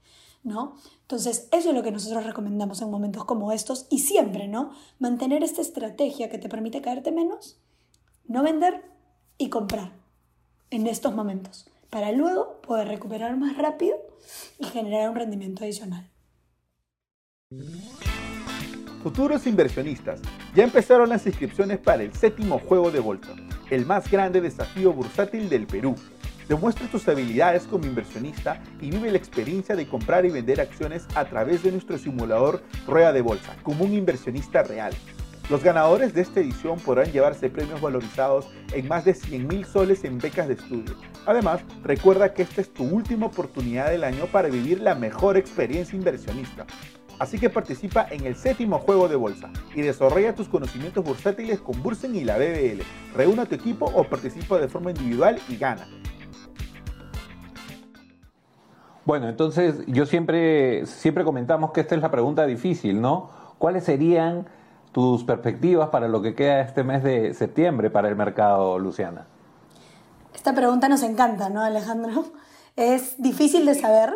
¿No? 0.46 0.78
Entonces, 1.02 1.50
eso 1.52 1.70
es 1.70 1.76
lo 1.76 1.84
que 1.84 1.92
nosotros 1.92 2.24
recomendamos 2.24 2.82
en 2.82 2.90
momentos 2.90 3.26
como 3.26 3.52
estos 3.52 3.88
y 3.90 4.00
siempre, 4.00 4.48
¿no? 4.48 4.72
Mantener 5.00 5.44
esta 5.44 5.62
estrategia 5.62 6.30
que 6.30 6.38
te 6.38 6.48
permite 6.48 6.82
caerte 6.82 7.12
menos, 7.12 7.60
no 8.28 8.44
vender 8.44 8.84
y 9.38 9.50
comprar 9.50 9.92
en 10.70 10.88
estos 10.88 11.14
momentos, 11.16 11.68
para 11.90 12.12
luego 12.12 12.62
poder 12.62 12.88
recuperar 12.88 13.36
más 13.38 13.58
rápido 13.58 13.98
y 14.60 14.66
generar 14.66 15.10
un 15.10 15.16
rendimiento 15.16 15.64
adicional. 15.64 16.10
Futuros 19.02 19.46
inversionistas, 19.48 20.22
ya 20.56 20.64
empezaron 20.64 21.10
las 21.10 21.26
inscripciones 21.26 21.80
para 21.80 22.04
el 22.04 22.14
séptimo 22.14 22.60
juego 22.60 22.92
de 22.92 23.00
bolsa, 23.00 23.36
el 23.70 23.86
más 23.86 24.10
grande 24.10 24.42
desafío 24.42 24.94
bursátil 24.94 25.50
del 25.50 25.66
Perú 25.66 25.96
Demuestra 26.48 26.88
tus 26.88 27.08
habilidades 27.08 27.64
como 27.64 27.88
inversionista 27.88 28.62
y 28.80 28.92
vive 28.92 29.10
la 29.10 29.18
experiencia 29.18 29.76
de 29.76 29.88
comprar 29.88 30.26
y 30.26 30.30
vender 30.30 30.62
acciones 30.62 31.08
a 31.16 31.26
través 31.26 31.64
de 31.64 31.72
nuestro 31.72 31.98
simulador 31.98 32.62
Rueda 32.86 33.12
de 33.14 33.22
Bolsa, 33.22 33.56
como 33.64 33.84
un 33.84 33.94
inversionista 33.94 34.62
real. 34.62 34.94
Los 35.50 35.64
ganadores 35.64 36.14
de 36.14 36.22
esta 36.22 36.40
edición 36.40 36.80
podrán 36.80 37.12
llevarse 37.12 37.50
premios 37.50 37.82
valorizados 37.82 38.48
en 38.74 38.88
más 38.88 39.06
de 39.06 39.14
100 39.14 39.48
mil 39.48 39.66
soles 39.66 40.04
en 40.04 40.20
becas 40.20 40.48
de 40.48 40.56
estudio. 40.56 40.96
Además, 41.26 41.62
recuerda 41.84 42.34
que 42.34 42.44
esta 42.44 42.62
es 42.62 42.72
tu 42.72 42.84
última 42.84 43.28
oportunidad 43.28 43.90
del 43.90 44.04
año 44.04 44.26
para 44.28 44.48
vivir 44.48 44.82
la 44.82 44.94
mejor 44.96 45.38
experiencia 45.38 45.98
inversionista. 45.98 46.66
Así 47.18 47.40
que 47.40 47.50
participa 47.50 48.08
en 48.12 48.26
el 48.26 48.36
séptimo 48.36 48.80
juego 48.80 49.08
de 49.08 49.16
bolsa 49.16 49.50
y 49.74 49.82
desarrolla 49.82 50.36
tus 50.36 50.50
conocimientos 50.50 51.04
bursátiles 51.04 51.60
con 51.60 51.82
Bursen 51.82 52.16
y 52.16 52.24
la 52.24 52.38
BBL. 52.38 52.82
Reúne 53.16 53.44
a 53.44 53.46
tu 53.46 53.56
equipo 53.56 53.86
o 53.86 54.04
participa 54.04 54.60
de 54.60 54.68
forma 54.68 54.92
individual 54.92 55.40
y 55.48 55.58
gana. 55.58 55.88
Bueno, 59.06 59.30
entonces 59.30 59.76
yo 59.86 60.08
siempre, 60.08 60.88
siempre 60.88 61.24
comentamos 61.24 61.72
que 61.72 61.82
esta 61.82 61.94
es 61.94 62.02
la 62.02 62.10
pregunta 62.10 62.46
difícil, 62.48 63.02
¿no? 63.02 63.30
¿Cuáles 63.60 63.84
serían 63.84 64.48
tus 64.92 65.24
perspectivas 65.24 65.90
para 65.90 66.08
lo 66.08 66.24
que 66.24 66.34
queda 66.34 66.62
este 66.62 66.84
mes 66.84 67.04
de 67.04 67.36
septiembre 67.36 67.92
para 67.92 68.10
el 68.10 68.16
mercado, 68.16 68.80
Luciana? 68.80 69.28
Esta 70.34 70.56
pregunta 70.56 70.90
nos 70.90 71.04
encanta, 71.04 71.50
¿no, 71.50 71.62
Alejandro? 71.62 72.26
Es 72.76 73.22
difícil 73.22 73.66
de 73.66 73.74
saber, 73.74 74.14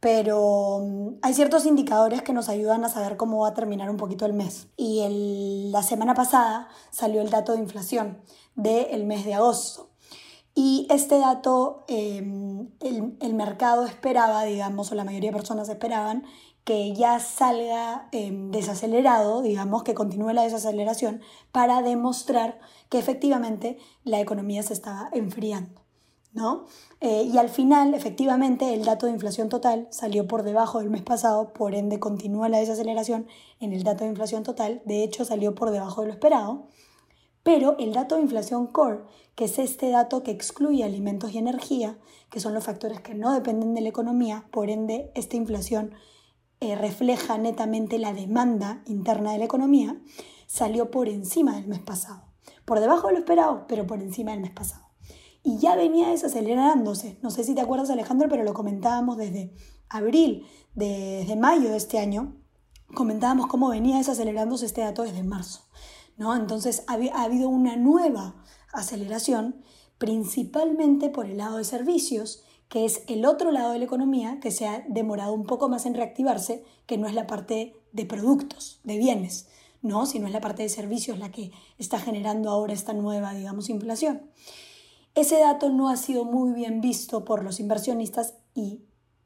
pero 0.00 0.80
mm, 0.82 1.08
hay 1.22 1.34
ciertos 1.34 1.66
indicadores 1.66 2.22
que 2.22 2.32
nos 2.32 2.48
ayudan 2.48 2.84
a 2.84 2.88
saber 2.88 3.16
cómo 3.16 3.42
va 3.42 3.50
a 3.50 3.54
terminar 3.54 3.90
un 3.90 3.96
poquito 3.96 4.26
el 4.26 4.32
mes. 4.32 4.66
Y 4.76 5.70
la 5.70 5.84
semana 5.84 6.14
pasada 6.14 6.68
salió 6.90 7.20
el 7.20 7.30
dato 7.30 7.52
de 7.52 7.60
inflación 7.60 8.18
del 8.56 9.04
mes 9.04 9.24
de 9.24 9.34
agosto. 9.34 9.91
Y 10.54 10.86
este 10.90 11.18
dato 11.18 11.84
em, 11.88 12.68
el, 12.80 13.34
mercado 13.34 13.86
esperaba, 13.86 14.44
digamos, 14.44 14.92
o 14.92 14.94
la 14.94 15.04
mayoría 15.04 15.30
de 15.30 15.36
personas 15.36 15.68
esperaban, 15.68 16.24
que 16.64 16.94
ya 16.94 17.18
salga 17.18 18.08
em, 18.12 18.50
desacelerado, 18.50 19.42
digamos, 19.42 19.82
que 19.82 19.94
continúe 19.94 20.32
la 20.32 20.42
desaceleración 20.42 21.22
para 21.52 21.82
demostrar 21.82 22.60
que 22.88 22.98
efectivamente 22.98 23.78
la 24.04 24.20
economía 24.20 24.62
se 24.62 24.74
estaba 24.74 25.08
enfriando. 25.12 25.82
¿no? 26.34 26.64
Eh, 27.00 27.24
y 27.24 27.36
al 27.38 27.48
final, 27.48 27.94
efectivamente, 27.94 28.74
el 28.74 28.84
dato 28.84 29.06
de 29.06 29.12
inflación 29.12 29.48
total 29.48 29.86
salió 29.90 30.26
por 30.26 30.42
debajo 30.42 30.78
del 30.78 30.90
mes 30.90 31.02
pasado, 31.02 31.52
por 31.52 31.74
ende 31.74 32.00
continúa 32.00 32.48
la 32.48 32.58
desaceleración 32.58 33.26
en 33.60 33.72
el 33.72 33.82
dato 33.82 34.04
de 34.04 34.10
inflación 34.10 34.42
total, 34.42 34.82
de 34.86 35.02
hecho 35.04 35.24
salió 35.24 35.54
por 35.54 35.70
debajo 35.70 36.00
de 36.00 36.08
lo 36.08 36.12
esperado, 36.12 36.68
pero 37.42 37.76
el 37.78 37.92
dato 37.92 38.16
de 38.16 38.22
inflación 38.22 38.66
core, 38.66 39.04
que 39.34 39.46
es 39.46 39.58
este 39.58 39.90
dato 39.90 40.22
que 40.22 40.30
excluye 40.30 40.84
alimentos 40.84 41.32
y 41.32 41.38
energía, 41.38 41.98
que 42.30 42.40
son 42.40 42.54
los 42.54 42.64
factores 42.64 43.00
que 43.00 43.14
no 43.14 43.32
dependen 43.32 43.74
de 43.74 43.80
la 43.80 43.88
economía, 43.88 44.46
por 44.50 44.70
ende 44.70 45.10
esta 45.14 45.36
inflación 45.36 45.94
eh, 46.60 46.76
refleja 46.76 47.38
netamente 47.38 47.98
la 47.98 48.12
demanda 48.12 48.82
interna 48.86 49.32
de 49.32 49.38
la 49.38 49.44
economía, 49.44 50.00
salió 50.46 50.90
por 50.90 51.08
encima 51.08 51.56
del 51.56 51.66
mes 51.66 51.80
pasado. 51.80 52.24
Por 52.64 52.80
debajo 52.80 53.08
de 53.08 53.14
lo 53.14 53.18
esperado, 53.18 53.66
pero 53.66 53.86
por 53.86 54.00
encima 54.00 54.32
del 54.32 54.40
mes 54.40 54.52
pasado 54.52 54.92
y 55.42 55.58
ya 55.58 55.76
venía 55.76 56.08
desacelerándose. 56.08 57.18
No 57.22 57.30
sé 57.30 57.44
si 57.44 57.54
te 57.54 57.60
acuerdas 57.60 57.90
Alejandro, 57.90 58.28
pero 58.28 58.44
lo 58.44 58.54
comentábamos 58.54 59.16
desde 59.16 59.52
abril, 59.88 60.46
desde 60.74 61.36
mayo 61.36 61.70
de 61.70 61.76
este 61.76 61.98
año, 61.98 62.36
comentábamos 62.94 63.46
cómo 63.46 63.68
venía 63.68 63.98
desacelerándose 63.98 64.66
este 64.66 64.82
dato 64.82 65.02
desde 65.02 65.22
marzo. 65.22 65.64
¿No? 66.16 66.34
Entonces 66.36 66.84
ha, 66.86 66.94
ha 66.94 67.22
habido 67.22 67.48
una 67.48 67.76
nueva 67.76 68.34
aceleración, 68.72 69.62
principalmente 69.98 71.08
por 71.08 71.26
el 71.26 71.38
lado 71.38 71.58
de 71.58 71.64
servicios, 71.64 72.42
que 72.68 72.86
es 72.86 73.02
el 73.06 73.26
otro 73.26 73.50
lado 73.50 73.72
de 73.72 73.78
la 73.78 73.84
economía 73.84 74.40
que 74.40 74.50
se 74.50 74.66
ha 74.66 74.82
demorado 74.88 75.34
un 75.34 75.44
poco 75.44 75.68
más 75.68 75.84
en 75.84 75.94
reactivarse, 75.94 76.64
que 76.86 76.96
no 76.96 77.06
es 77.06 77.14
la 77.14 77.26
parte 77.26 77.76
de 77.92 78.06
productos, 78.06 78.80
de 78.82 78.96
bienes, 78.96 79.48
¿no? 79.82 80.06
sino 80.06 80.26
es 80.26 80.32
la 80.32 80.40
parte 80.40 80.62
de 80.62 80.68
servicios 80.70 81.18
la 81.18 81.30
que 81.30 81.52
está 81.78 81.98
generando 81.98 82.48
ahora 82.50 82.72
esta 82.72 82.94
nueva, 82.94 83.34
digamos, 83.34 83.68
inflación. 83.68 84.22
Ese 85.14 85.38
dato 85.38 85.68
no 85.68 85.90
ha 85.90 85.96
sido 85.98 86.24
muy 86.24 86.52
bien 86.52 86.80
visto 86.80 87.26
por 87.26 87.44
los 87.44 87.60
inversionistas 87.60 88.34
y 88.54 88.80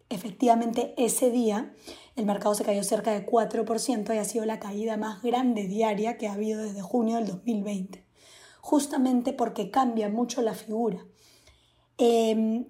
efectivamente 0.09 0.95
ese 0.97 1.31
día 1.31 1.75
el 2.15 2.27
mercado 2.27 2.55
se 2.55 2.65
cayó 2.65 2.83
cerca 2.83 3.13
de 3.13 3.27
4% 3.27 4.15
y 4.15 4.19
ha 4.19 4.25
sido 4.25 4.45
la 4.45 4.61
caída 4.61 4.97
más 4.97 5.23
grande 5.23 5.67
diaria 5.67 6.17
que 6.17 6.29
ha 6.29 6.33
habido 6.33 6.63
desde 6.63 6.81
junio 6.81 7.17
del 7.17 7.27
2020, 7.27 8.05
justamente 8.61 9.33
porque 9.33 9.71
cambia 9.71 10.09
mucho 10.09 10.43
la 10.43 10.55
figura. 10.55 11.05
Em, 11.99 12.67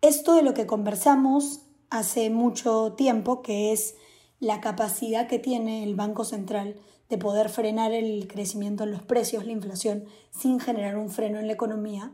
esto 0.00 0.34
de 0.34 0.42
lo 0.42 0.54
que 0.54 0.66
conversamos 0.66 1.62
hace 1.90 2.30
mucho 2.30 2.94
tiempo, 2.94 3.42
que 3.42 3.72
es 3.72 3.94
la 4.40 4.60
capacidad 4.60 5.26
que 5.26 5.38
tiene 5.38 5.82
el 5.82 5.96
Banco 5.96 6.24
Central 6.24 6.76
de 7.08 7.18
poder 7.18 7.48
frenar 7.48 7.92
el 7.92 8.28
crecimiento 8.28 8.84
en 8.84 8.92
los 8.92 9.02
precios, 9.02 9.46
la 9.46 9.52
inflación, 9.52 10.04
sin 10.30 10.60
generar 10.60 10.96
un 10.96 11.10
freno 11.10 11.38
en 11.38 11.46
la 11.46 11.54
economía, 11.54 12.12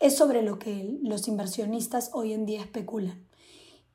es 0.00 0.16
sobre 0.16 0.42
lo 0.42 0.58
que 0.58 0.98
los 1.02 1.28
inversionistas 1.28 2.10
hoy 2.12 2.32
en 2.32 2.44
día 2.46 2.60
especulan. 2.60 3.26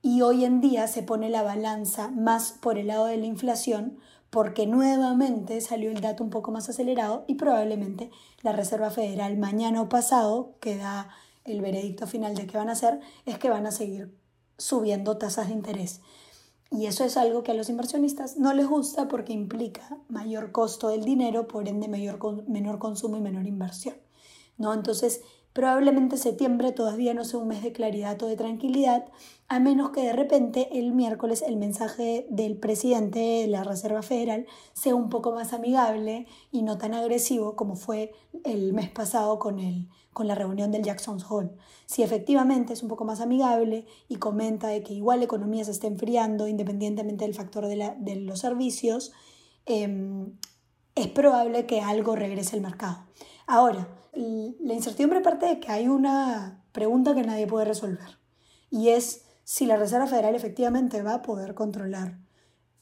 Y 0.02 0.22
hoy 0.22 0.46
en 0.46 0.62
día 0.62 0.88
se 0.88 1.04
pone 1.04 1.30
la 1.30 1.44
balanza 1.44 2.10
más 2.10 2.54
por 2.54 2.78
el 2.78 2.88
lado 2.88 3.06
de 3.06 3.18
la 3.18 3.26
inflación 3.26 4.00
porque 4.30 4.68
nuevamente 4.68 5.60
salió 5.62 5.90
el 5.90 6.02
dato 6.02 6.24
un 6.24 6.30
poco 6.30 6.52
más 6.52 6.70
acelerado 6.70 7.26
y 7.28 7.36
probablemente 7.36 8.12
la 8.42 8.54
Reserva 8.54 8.92
Federal 8.92 9.38
mañana 9.38 9.82
o 9.82 9.90
pasado, 9.90 10.56
que 10.60 10.78
da 10.78 11.10
el 11.46 11.62
veredicto 11.62 12.06
final 12.06 12.36
de 12.36 12.46
qué 12.46 12.58
van 12.58 12.70
a 12.70 12.74
hacer, 12.74 13.00
es 13.26 13.40
que 13.40 13.50
van 13.50 13.66
a 13.66 13.72
seguir 13.72 14.16
subiendo 14.58 15.18
tasas 15.18 15.48
de 15.48 15.54
interés. 15.54 16.02
Y 16.72 16.86
eso 16.86 17.04
es 17.04 17.18
algo 17.18 17.42
que 17.42 17.52
a 17.52 17.56
los 17.56 17.70
inversionistas 17.70 18.38
no 18.38 18.54
les 18.54 18.68
gusta 18.68 19.08
porque 19.08 19.34
implica 19.34 19.98
mayor 20.08 20.52
costo 20.52 20.90
del 20.90 21.04
dinero, 21.04 21.48
por 21.48 21.68
ende 21.68 21.88
mayor, 21.88 22.20
menor 22.48 22.78
consumo 22.78 23.18
y 23.18 23.22
menor 23.22 23.48
inversión. 23.48 23.96
¿no? 24.58 24.74
Entonces, 24.74 25.22
Probablemente 25.54 26.18
septiembre 26.18 26.72
todavía 26.72 27.16
no 27.16 27.26
sea 27.26 27.40
un 27.40 27.48
mes 27.48 27.64
de 27.64 27.72
claridad 27.72 28.22
o 28.22 28.28
de 28.28 28.36
tranquilidad, 28.36 29.06
a 29.48 29.60
menos 29.60 29.90
que 29.90 30.02
de 30.02 30.14
repente 30.14 30.78
el 30.78 30.92
miércoles 30.92 31.42
el 31.42 31.58
mensaje 31.58 32.28
del 32.30 32.56
presidente 32.56 33.20
de 33.20 33.48
la 33.48 33.64
Reserva 33.64 34.04
Federal 34.04 34.46
sea 34.74 34.94
un 34.94 35.10
poco 35.10 35.32
más 35.32 35.52
amigable 35.52 36.28
y 36.52 36.62
no 36.62 36.78
tan 36.78 36.94
agresivo 36.94 37.56
como 37.56 37.76
fue 37.76 38.12
el 38.44 38.74
mes 38.74 38.92
pasado 38.92 39.40
con, 39.40 39.60
el, 39.60 39.90
con 40.14 40.28
la 40.28 40.36
reunión 40.36 40.72
del 40.72 40.84
Jackson 40.84 41.18
Hole. 41.28 41.50
Si 41.88 42.04
efectivamente 42.04 42.74
es 42.74 42.84
un 42.84 42.90
poco 42.90 43.04
más 43.04 43.20
amigable 43.20 43.88
y 44.08 44.18
comenta 44.18 44.68
de 44.68 44.84
que 44.84 44.94
igual 44.94 45.20
la 45.20 45.26
economía 45.26 45.66
se 45.66 45.72
está 45.72 45.88
enfriando 45.88 46.48
independientemente 46.48 47.26
del 47.26 47.34
factor 47.34 47.66
de, 47.66 47.96
de 47.98 48.16
los 48.18 48.40
servicios, 48.40 49.14
em, 49.66 50.38
es 50.94 51.08
probable 51.08 51.66
que 51.66 51.82
algo 51.82 52.16
regrese 52.16 52.56
al 52.56 52.62
mercado. 52.62 53.08
Ahora, 53.48 53.99
la 54.14 54.74
incertidumbre 54.74 55.22
parte 55.22 55.46
de 55.46 55.60
que 55.60 55.72
hay 55.72 55.88
una 55.88 56.64
pregunta 56.72 57.16
que 57.16 57.24
nadie 57.24 57.48
puede 57.48 57.66
resolver 57.66 58.20
y 58.70 58.90
es 58.90 59.24
si 59.44 59.66
la 59.66 59.78
Reserva 59.78 60.08
Federal 60.08 60.36
efectivamente 60.36 61.02
va 61.02 61.16
a 61.16 61.22
poder 61.22 61.56
controlar 61.56 62.20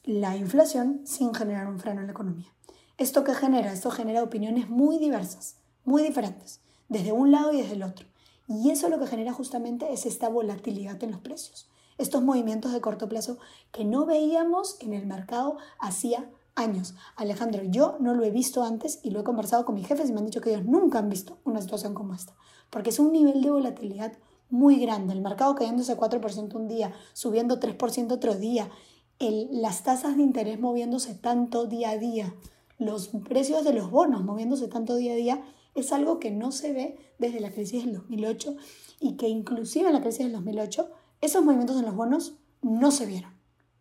la 0.04 0.36
inflación 0.36 1.02
sin 1.04 1.34
generar 1.34 1.66
un 1.66 1.78
freno 1.78 2.00
en 2.00 2.06
la 2.06 2.12
economía. 2.12 2.52
¿Esto 2.98 3.24
qué 3.24 3.34
genera? 3.34 3.72
Esto 3.72 3.90
genera 3.90 4.22
opiniones 4.22 4.68
muy 4.68 4.98
diversas, 4.98 5.56
muy 5.84 6.02
diferentes, 6.02 6.60
desde 6.88 7.12
un 7.12 7.30
lado 7.30 7.52
y 7.52 7.62
desde 7.62 7.74
el 7.74 7.82
otro. 7.82 8.06
Y 8.48 8.70
eso 8.70 8.88
lo 8.88 8.98
que 8.98 9.06
genera 9.06 9.32
justamente 9.32 9.92
es 9.92 10.06
esta 10.06 10.28
volatilidad 10.28 11.02
en 11.02 11.12
los 11.12 11.20
precios, 11.20 11.68
estos 11.98 12.22
movimientos 12.22 12.72
de 12.72 12.80
corto 12.80 13.08
plazo 13.08 13.38
que 13.72 13.84
no 13.84 14.06
veíamos 14.06 14.76
en 14.80 14.94
el 14.94 15.06
mercado 15.06 15.58
hacía 15.78 16.30
años. 16.58 16.94
Alejandro, 17.16 17.62
yo 17.64 17.96
no 18.00 18.14
lo 18.14 18.24
he 18.24 18.30
visto 18.30 18.62
antes 18.62 19.00
y 19.02 19.10
lo 19.10 19.20
he 19.20 19.24
conversado 19.24 19.64
con 19.64 19.74
mis 19.74 19.86
jefes 19.86 20.10
y 20.10 20.12
me 20.12 20.18
han 20.18 20.26
dicho 20.26 20.40
que 20.40 20.50
ellos 20.50 20.64
nunca 20.64 20.98
han 20.98 21.08
visto 21.08 21.38
una 21.44 21.60
situación 21.62 21.94
como 21.94 22.14
esta, 22.14 22.34
porque 22.70 22.90
es 22.90 22.98
un 22.98 23.12
nivel 23.12 23.40
de 23.40 23.50
volatilidad 23.50 24.12
muy 24.50 24.78
grande. 24.78 25.12
El 25.12 25.20
mercado 25.20 25.54
cayéndose 25.54 25.96
4% 25.96 26.54
un 26.54 26.68
día, 26.68 26.92
subiendo 27.12 27.60
3% 27.60 28.12
otro 28.12 28.34
día, 28.34 28.70
las 29.18 29.82
tasas 29.82 30.16
de 30.16 30.22
interés 30.22 30.60
moviéndose 30.60 31.14
tanto 31.14 31.66
día 31.66 31.90
a 31.90 31.98
día, 31.98 32.34
los 32.78 33.08
precios 33.28 33.64
de 33.64 33.72
los 33.72 33.90
bonos 33.90 34.24
moviéndose 34.24 34.68
tanto 34.68 34.96
día 34.96 35.12
a 35.12 35.16
día, 35.16 35.42
es 35.74 35.92
algo 35.92 36.18
que 36.18 36.30
no 36.30 36.52
se 36.52 36.72
ve 36.72 36.98
desde 37.18 37.40
la 37.40 37.50
crisis 37.50 37.84
del 37.84 37.94
2008 37.94 38.56
y 39.00 39.16
que 39.16 39.28
inclusive 39.28 39.88
en 39.88 39.94
la 39.94 40.00
crisis 40.00 40.20
del 40.20 40.32
2008 40.32 40.90
esos 41.20 41.44
movimientos 41.44 41.78
en 41.78 41.86
los 41.86 41.94
bonos 41.94 42.34
no 42.62 42.90
se 42.90 43.06
vieron, 43.06 43.32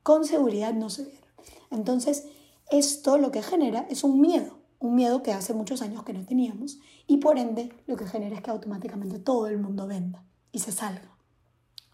con 0.04 0.26
seguridad 0.26 0.74
no 0.74 0.90
se 0.90 1.06
vieron. 1.06 1.30
Entonces, 1.72 2.28
esto 2.70 3.18
lo 3.18 3.32
que 3.32 3.42
genera 3.42 3.86
es 3.90 4.04
un 4.04 4.20
miedo, 4.20 4.60
un 4.80 4.96
miedo 4.96 5.24
que 5.24 5.34
hace 5.34 5.54
muchos 5.54 5.82
años 5.82 6.04
que 6.04 6.14
no 6.14 6.26
teníamos 6.26 6.80
y 7.08 7.18
por 7.18 7.38
ende 7.38 7.74
lo 7.88 7.96
que 7.96 8.08
genera 8.08 8.36
es 8.36 8.42
que 8.42 8.52
automáticamente 8.52 9.20
todo 9.20 9.48
el 9.48 9.58
mundo 9.58 9.88
venda 9.88 10.24
y 10.52 10.60
se 10.60 10.72
salga. 10.72 11.16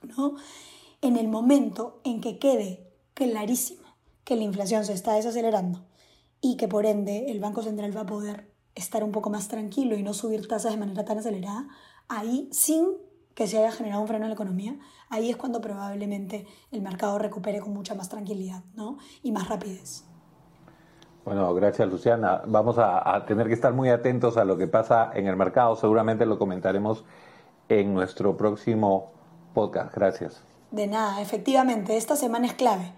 ¿no? 0.04 0.36
En 1.02 1.18
el 1.18 1.28
momento 1.28 2.02
en 2.04 2.22
que 2.22 2.40
quede 2.40 2.92
clarísimo 3.14 3.84
que 4.24 4.36
la 4.36 4.44
inflación 4.44 4.86
se 4.86 4.94
está 4.94 5.14
desacelerando 5.14 5.86
y 6.42 6.58
que 6.58 6.68
por 6.68 6.86
ende 6.86 7.32
el 7.32 7.40
Banco 7.40 7.62
Central 7.62 7.96
va 7.96 8.02
a 8.02 8.06
poder 8.06 8.52
estar 8.76 9.04
un 9.04 9.12
poco 9.12 9.30
más 9.30 9.48
tranquilo 9.48 9.96
y 9.98 10.04
no 10.04 10.14
subir 10.14 10.48
tasas 10.48 10.72
de 10.72 10.78
manera 10.78 11.06
tan 11.06 11.20
acelerada, 11.20 11.68
ahí 12.08 12.50
sin 12.52 12.88
que 13.36 13.48
se 13.48 13.58
haya 13.58 13.72
generado 13.72 14.02
un 14.02 14.08
freno 14.08 14.26
en 14.26 14.30
la 14.30 14.36
economía, 14.36 14.78
ahí 15.10 15.30
es 15.30 15.38
cuando 15.38 15.62
probablemente 15.62 16.46
el 16.72 16.82
mercado 16.82 17.18
recupere 17.18 17.60
con 17.60 17.74
mucha 17.74 17.96
más 17.96 18.10
tranquilidad 18.10 18.64
¿no? 18.76 18.98
y 19.22 19.32
más 19.32 19.48
rapidez. 19.48 20.06
Bueno, 21.26 21.54
gracias 21.54 21.90
Luciana. 21.90 22.42
Vamos 22.46 22.76
a, 22.78 23.26
tener 23.26 23.48
que 23.48 23.54
estar 23.54 23.74
muy 23.74 23.90
atentos 23.90 24.36
a 24.36 24.44
lo 24.44 24.58
que 24.58 24.68
pasa 24.68 25.10
en 25.14 25.28
el 25.28 25.38
mercado. 25.38 25.76
Seguramente 25.76 26.26
lo 26.26 26.38
comentaremos 26.38 27.06
en 27.70 27.94
nuestro 27.94 28.36
próximo 28.36 29.12
podcast. 29.54 29.96
Gracias. 29.96 30.42
De 30.72 30.88
nada, 30.88 31.22
efectivamente, 31.22 31.96
esta 31.96 32.18
semana 32.18 32.48
es 32.48 32.54
clave. 32.54 32.94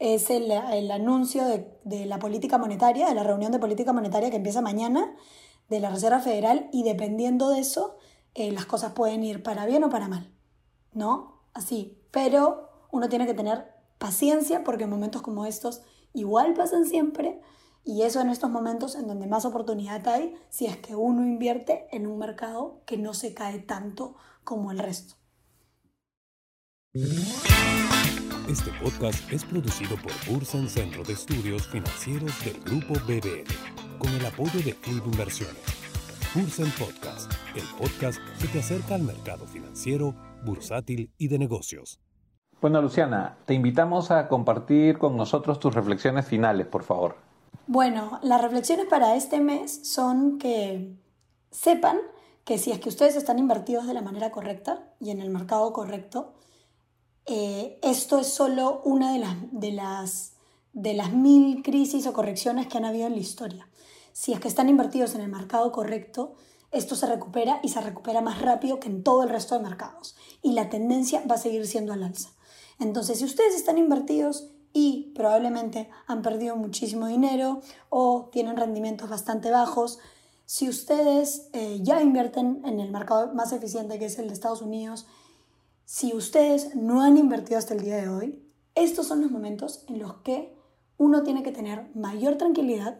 es 0.00 0.28
el, 0.30 0.50
anuncio 0.90 1.44
de, 1.46 2.06
la 2.06 2.18
política 2.18 2.58
monetaria, 2.58 3.08
de 3.08 3.14
la 3.14 3.22
reunión 3.22 3.52
de 3.52 3.60
política 3.60 3.92
monetaria 3.92 4.30
que 4.30 4.36
empieza 4.36 4.60
mañana 4.60 5.14
de 5.68 5.78
la 5.78 5.90
Reserva 5.90 6.18
Federal 6.18 6.68
y 6.72 6.82
dependiendo 6.82 7.50
de 7.50 7.60
eso, 7.60 7.96
eh, 8.34 8.50
las 8.50 8.66
cosas 8.66 8.92
pueden 8.92 9.22
ir 9.22 9.42
para 9.44 9.66
bien 9.66 9.84
o 9.84 9.90
para 9.90 10.08
mal, 10.08 10.28
¿no? 10.94 11.42
Así, 11.54 11.98
pero 12.10 12.70
uno 12.90 13.08
tiene 13.08 13.26
que 13.26 13.34
tener 13.34 13.70
paciencia 13.98 14.64
porque 14.64 14.84
en 14.84 14.90
momentos 14.90 15.22
como 15.22 15.46
estos 15.46 15.82
igual 16.12 16.54
pasan 16.54 16.84
siempre 16.84 17.40
y 17.84 18.02
eso 18.02 18.20
en 18.20 18.30
estos 18.30 18.50
momentos 18.50 18.94
en 18.94 19.06
donde 19.08 19.26
más 19.26 19.44
oportunidad 19.44 20.06
hay 20.08 20.34
si 20.48 20.66
es 20.66 20.76
que 20.76 20.94
uno 20.94 21.22
invierte 21.22 21.86
en 21.90 22.06
un 22.06 22.18
mercado 22.18 22.82
que 22.86 22.96
no 22.96 23.14
se 23.14 23.34
cae 23.34 23.58
tanto 23.58 24.14
como 24.44 24.70
el 24.70 24.78
resto. 24.78 25.16
Este 28.48 28.70
podcast 28.82 29.32
es 29.32 29.44
producido 29.44 29.96
por 29.96 30.12
Bursen 30.30 30.68
Centro 30.68 31.02
de 31.04 31.14
Estudios 31.14 31.66
Financieros 31.68 32.32
del 32.44 32.60
Grupo 32.60 32.94
BBL, 33.06 33.98
con 33.98 34.10
el 34.10 34.26
apoyo 34.26 34.60
de 34.62 34.74
Club 34.74 35.02
Inversiones. 35.06 35.56
Bursen 36.34 36.70
Podcast, 36.78 37.32
el 37.54 37.64
podcast 37.78 38.18
que 38.40 38.48
te 38.48 38.58
acerca 38.58 38.94
al 38.94 39.02
mercado 39.02 39.46
financiero, 39.46 40.14
bursátil 40.44 41.10
y 41.16 41.28
de 41.28 41.38
negocios. 41.38 41.98
Bueno, 42.62 42.80
Luciana, 42.80 43.38
te 43.44 43.54
invitamos 43.54 44.12
a 44.12 44.28
compartir 44.28 44.96
con 44.96 45.16
nosotros 45.16 45.58
tus 45.58 45.74
reflexiones 45.74 46.24
finales, 46.24 46.64
por 46.64 46.84
favor. 46.84 47.16
Bueno, 47.66 48.20
las 48.22 48.40
reflexiones 48.40 48.86
para 48.86 49.16
este 49.16 49.40
mes 49.40 49.80
son 49.82 50.38
que 50.38 50.94
sepan 51.50 51.98
que 52.44 52.58
si 52.58 52.70
es 52.70 52.78
que 52.78 52.88
ustedes 52.88 53.16
están 53.16 53.40
invertidos 53.40 53.88
de 53.88 53.94
la 53.94 54.00
manera 54.00 54.30
correcta 54.30 54.78
y 55.00 55.10
en 55.10 55.20
el 55.20 55.30
mercado 55.30 55.72
correcto, 55.72 56.34
eh, 57.26 57.80
esto 57.82 58.20
es 58.20 58.28
solo 58.28 58.80
una 58.84 59.12
de 59.12 59.18
las, 59.18 59.34
de, 59.50 59.72
las, 59.72 60.34
de 60.72 60.94
las 60.94 61.12
mil 61.12 61.64
crisis 61.64 62.06
o 62.06 62.12
correcciones 62.12 62.68
que 62.68 62.78
han 62.78 62.84
habido 62.84 63.08
en 63.08 63.14
la 63.14 63.20
historia. 63.20 63.68
Si 64.12 64.32
es 64.32 64.38
que 64.38 64.46
están 64.46 64.68
invertidos 64.68 65.16
en 65.16 65.22
el 65.22 65.28
mercado 65.32 65.72
correcto, 65.72 66.34
esto 66.70 66.94
se 66.94 67.08
recupera 67.08 67.58
y 67.64 67.70
se 67.70 67.80
recupera 67.80 68.20
más 68.20 68.40
rápido 68.40 68.78
que 68.78 68.88
en 68.88 69.02
todo 69.02 69.24
el 69.24 69.30
resto 69.30 69.56
de 69.56 69.64
mercados. 69.64 70.14
Y 70.42 70.52
la 70.52 70.70
tendencia 70.70 71.24
va 71.28 71.34
a 71.34 71.38
seguir 71.38 71.66
siendo 71.66 71.92
al 71.92 72.04
alza. 72.04 72.30
Entonces, 72.82 73.18
si 73.18 73.24
ustedes 73.24 73.54
están 73.54 73.78
invertidos 73.78 74.50
y 74.72 75.12
probablemente 75.14 75.88
han 76.06 76.20
perdido 76.20 76.56
muchísimo 76.56 77.06
dinero 77.06 77.60
o 77.90 78.28
tienen 78.32 78.56
rendimientos 78.56 79.08
bastante 79.08 79.50
bajos, 79.50 80.00
si 80.46 80.68
ustedes 80.68 81.48
eh, 81.52 81.78
ya 81.82 82.02
invierten 82.02 82.60
en 82.64 82.80
el 82.80 82.90
mercado 82.90 83.32
más 83.34 83.52
eficiente 83.52 83.98
que 83.98 84.06
es 84.06 84.18
el 84.18 84.26
de 84.26 84.34
Estados 84.34 84.62
Unidos, 84.62 85.06
si 85.84 86.12
ustedes 86.12 86.74
no 86.74 87.02
han 87.02 87.16
invertido 87.16 87.58
hasta 87.58 87.74
el 87.74 87.82
día 87.82 87.96
de 87.96 88.08
hoy, 88.08 88.42
estos 88.74 89.06
son 89.06 89.20
los 89.20 89.30
momentos 89.30 89.84
en 89.88 90.00
los 90.00 90.14
que 90.18 90.52
uno 90.96 91.22
tiene 91.22 91.44
que 91.44 91.52
tener 91.52 91.88
mayor 91.94 92.36
tranquilidad, 92.36 92.98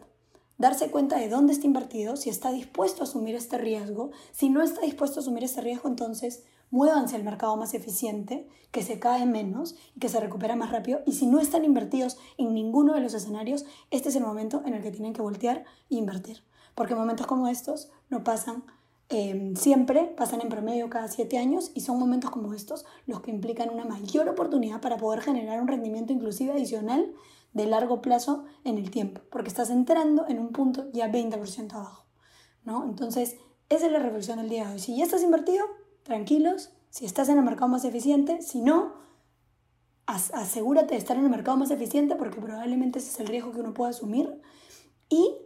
darse 0.58 0.90
cuenta 0.90 1.16
de 1.16 1.28
dónde 1.28 1.54
está 1.54 1.66
invertido, 1.66 2.16
si 2.16 2.30
está 2.30 2.52
dispuesto 2.52 3.02
a 3.02 3.04
asumir 3.04 3.34
este 3.34 3.58
riesgo. 3.58 4.12
Si 4.30 4.48
no 4.48 4.62
está 4.62 4.82
dispuesto 4.82 5.18
a 5.18 5.22
asumir 5.22 5.42
este 5.42 5.60
riesgo, 5.60 5.88
entonces 5.88 6.44
muévanse 6.72 7.14
al 7.14 7.22
mercado 7.22 7.56
más 7.56 7.74
eficiente, 7.74 8.48
que 8.72 8.82
se 8.82 8.98
cae 8.98 9.24
menos 9.24 9.76
y 9.94 10.00
que 10.00 10.08
se 10.08 10.18
recupera 10.18 10.56
más 10.56 10.72
rápido. 10.72 11.02
Y 11.06 11.12
si 11.12 11.26
no 11.26 11.38
están 11.38 11.64
invertidos 11.64 12.18
en 12.36 12.52
ninguno 12.52 12.94
de 12.94 13.00
los 13.00 13.14
escenarios, 13.14 13.64
este 13.92 14.08
es 14.08 14.16
el 14.16 14.24
momento 14.24 14.62
en 14.66 14.74
el 14.74 14.82
que 14.82 14.90
tienen 14.90 15.12
que 15.12 15.22
voltear 15.22 15.64
e 15.88 15.94
invertir. 15.94 16.42
Porque 16.74 16.96
momentos 16.96 17.28
como 17.28 17.46
estos 17.46 17.92
no 18.10 18.24
pasan 18.24 18.64
Em, 19.14 19.56
siempre, 19.56 20.04
pasan 20.16 20.40
en 20.40 20.48
promedio 20.48 20.88
cada 20.88 21.06
siete 21.06 21.36
años 21.36 21.70
y 21.74 21.82
son 21.82 21.98
momentos 21.98 22.30
como 22.30 22.54
estos 22.54 22.86
los 23.06 23.20
que 23.20 23.30
implican 23.30 23.68
una 23.68 23.84
mayor 23.84 24.26
oportunidad 24.26 24.80
para 24.80 24.96
poder 24.96 25.20
generar 25.20 25.60
un 25.60 25.68
rendimiento 25.68 26.14
inclusive 26.14 26.52
adicional 26.52 27.12
de 27.52 27.66
largo 27.66 28.00
plazo 28.00 28.44
en 28.64 28.78
el 28.78 28.90
tiempo, 28.90 29.20
porque 29.30 29.48
estás 29.48 29.68
entrando 29.68 30.26
en 30.28 30.38
un 30.38 30.48
punto 30.48 30.90
ya 30.94 31.12
20% 31.12 31.74
abajo. 31.74 32.06
¿no? 32.64 32.84
Entonces, 32.84 33.36
esa 33.68 33.84
es 33.84 33.92
la 33.92 33.98
reflexión 33.98 34.38
del 34.38 34.48
día 34.48 34.66
de 34.66 34.72
hoy. 34.72 34.78
Si 34.78 34.96
ya 34.96 35.04
estás 35.04 35.22
invertido, 35.22 35.66
tranquilos. 36.02 36.70
Si 36.90 37.06
estás 37.06 37.28
en 37.28 37.38
el 37.38 37.44
mercado 37.44 37.68
más 37.68 37.84
eficiente, 37.84 38.42
si 38.42 38.60
no, 38.60 38.94
asegúrate 40.06 40.94
de 40.94 40.98
estar 40.98 41.16
en 41.16 41.24
el 41.24 41.30
mercado 41.30 41.56
más 41.56 41.70
eficiente 41.70 42.16
porque 42.16 42.40
probablemente 42.40 42.98
ese 42.98 43.10
es 43.10 43.20
el 43.20 43.28
riesgo 43.28 43.52
que 43.52 43.60
uno 43.60 43.72
puede 43.72 43.90
asumir. 43.90 44.40
Y 45.08 45.36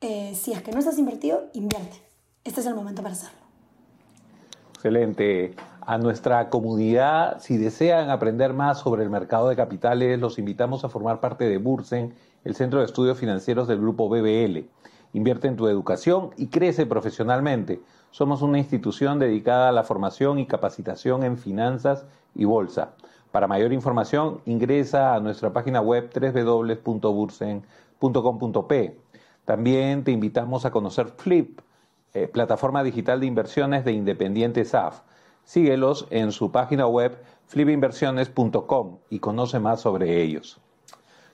eh, 0.00 0.34
si 0.34 0.52
es 0.52 0.62
que 0.62 0.72
no 0.72 0.78
estás 0.78 0.98
invertido, 0.98 1.50
invierte 1.52 2.08
este 2.48 2.60
es 2.60 2.66
el 2.66 2.74
momento 2.74 3.02
para 3.02 3.12
hacerlo. 3.12 3.38
Excelente. 4.74 5.54
A 5.82 5.98
nuestra 5.98 6.48
comunidad, 6.50 7.40
si 7.40 7.56
desean 7.56 8.10
aprender 8.10 8.54
más 8.54 8.78
sobre 8.78 9.02
el 9.02 9.10
mercado 9.10 9.48
de 9.48 9.56
capitales, 9.56 10.18
los 10.18 10.38
invitamos 10.38 10.84
a 10.84 10.88
formar 10.88 11.20
parte 11.20 11.48
de 11.48 11.58
Bursen, 11.58 12.14
el 12.44 12.54
Centro 12.54 12.80
de 12.80 12.86
Estudios 12.86 13.18
Financieros 13.18 13.68
del 13.68 13.80
Grupo 13.80 14.08
BBL. 14.08 14.66
Invierte 15.12 15.48
en 15.48 15.56
tu 15.56 15.68
educación 15.68 16.30
y 16.36 16.46
crece 16.48 16.86
profesionalmente. 16.86 17.80
Somos 18.10 18.42
una 18.42 18.58
institución 18.58 19.18
dedicada 19.18 19.68
a 19.68 19.72
la 19.72 19.84
formación 19.84 20.38
y 20.38 20.46
capacitación 20.46 21.22
en 21.22 21.38
finanzas 21.38 22.06
y 22.34 22.44
bolsa. 22.44 22.94
Para 23.30 23.46
mayor 23.46 23.72
información, 23.72 24.40
ingresa 24.46 25.14
a 25.14 25.20
nuestra 25.20 25.52
página 25.52 25.80
web 25.80 26.10
www.bursen.com.p. 26.12 29.00
También 29.44 30.04
te 30.04 30.12
invitamos 30.12 30.64
a 30.64 30.70
conocer 30.70 31.08
Flip, 31.08 31.60
eh, 32.14 32.28
plataforma 32.28 32.82
digital 32.82 33.20
de 33.20 33.26
inversiones 33.26 33.84
de 33.84 33.92
Independiente 33.92 34.64
SAF. 34.64 35.02
Síguelos 35.44 36.06
en 36.10 36.32
su 36.32 36.50
página 36.50 36.86
web 36.86 37.22
flipinversiones.com 37.46 38.98
y 39.10 39.18
conoce 39.18 39.60
más 39.60 39.80
sobre 39.80 40.22
ellos. 40.22 40.60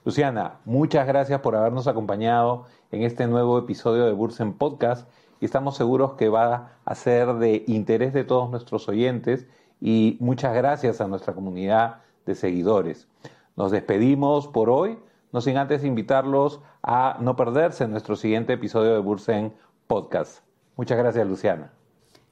Luciana, 0.05 0.59
muchas 0.65 1.07
gracias 1.07 1.41
por 1.41 1.57
habernos 1.57 1.87
acompañado 1.87 2.67
en 2.91 3.03
este 3.03 3.27
nuevo 3.27 3.59
episodio 3.59 4.05
de 4.05 4.13
Bursen 4.13 4.53
Podcast 4.53 5.09
y 5.45 5.47
estamos 5.47 5.77
seguros 5.77 6.15
que 6.15 6.31
va 6.31 6.71
a 6.87 6.95
ser 6.95 7.35
de 7.35 7.65
interés 7.67 8.15
de 8.15 8.25
todos 8.25 8.49
nuestros 8.49 8.89
oyentes 8.89 9.47
y 9.79 10.17
muchas 10.19 10.55
gracias 10.55 11.03
a 11.03 11.07
nuestra 11.07 11.35
comunidad 11.35 11.97
de 12.25 12.35
seguidores. 12.35 13.09
Nos 13.55 13.71
despedimos 13.71 14.49
por 14.49 14.71
hoy, 14.71 14.99
no 15.33 15.43
sin 15.43 15.59
antes 15.59 15.85
invitarlos 15.85 16.63
a 16.83 17.19
no 17.21 17.37
perderse 17.37 17.87
nuestro 17.87 18.17
siguiente 18.17 18.55
episodio 18.55 18.95
de 18.95 19.01
Bursen 19.01 19.53
Podcast. 19.87 20.39
Muchas 20.77 20.97
gracias, 20.97 21.27
Luciana. 21.27 21.73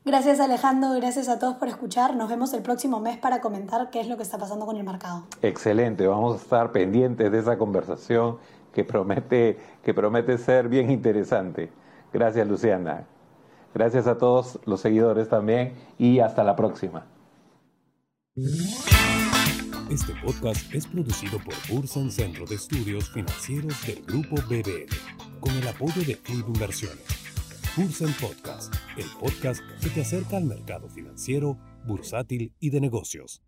Gracias 0.06 0.40
Alejandro, 0.40 0.94
gracias 0.94 1.28
a 1.28 1.38
todos 1.38 1.56
por 1.56 1.68
escuchar. 1.68 2.16
Nos 2.16 2.30
vemos 2.30 2.54
el 2.54 2.62
próximo 2.62 2.98
mes 2.98 3.18
para 3.18 3.42
comentar 3.42 3.90
qué 3.90 4.00
es 4.00 4.08
lo 4.08 4.16
que 4.16 4.22
está 4.22 4.38
pasando 4.38 4.64
con 4.64 4.78
el 4.78 4.84
mercado. 4.84 5.24
Excelente, 5.42 6.06
vamos 6.06 6.32
a 6.32 6.42
estar 6.42 6.72
pendientes 6.72 7.30
de 7.30 7.40
esa 7.40 7.58
conversación 7.58 8.38
que 8.72 8.84
promete, 8.84 9.58
que 9.82 9.92
promete 9.92 10.38
ser 10.38 10.70
bien 10.70 10.90
interesante. 10.90 11.81
Gracias 12.12 12.46
Luciana. 12.46 13.06
Gracias 13.74 14.06
a 14.06 14.18
todos 14.18 14.58
los 14.66 14.80
seguidores 14.80 15.28
también 15.28 15.74
y 15.98 16.18
hasta 16.18 16.44
la 16.44 16.56
próxima. 16.56 17.06
Este 19.90 20.14
podcast 20.24 20.74
es 20.74 20.86
producido 20.86 21.38
por 21.38 21.54
Bursen 21.70 22.10
Centro 22.10 22.44
de 22.46 22.54
Estudios 22.54 23.10
Financieros 23.10 23.74
del 23.86 24.02
Grupo 24.04 24.36
BBL, 24.48 24.94
con 25.40 25.52
el 25.54 25.68
apoyo 25.68 26.02
de 26.06 26.16
Club 26.16 26.46
Inversiones. 26.48 27.04
Bursen 27.76 28.12
Podcast, 28.20 28.74
el 28.96 29.06
podcast 29.18 29.62
que 29.82 29.90
te 29.90 30.02
acerca 30.02 30.36
al 30.36 30.44
mercado 30.44 30.88
financiero, 30.88 31.58
bursátil 31.86 32.52
y 32.60 32.70
de 32.70 32.80
negocios. 32.80 33.42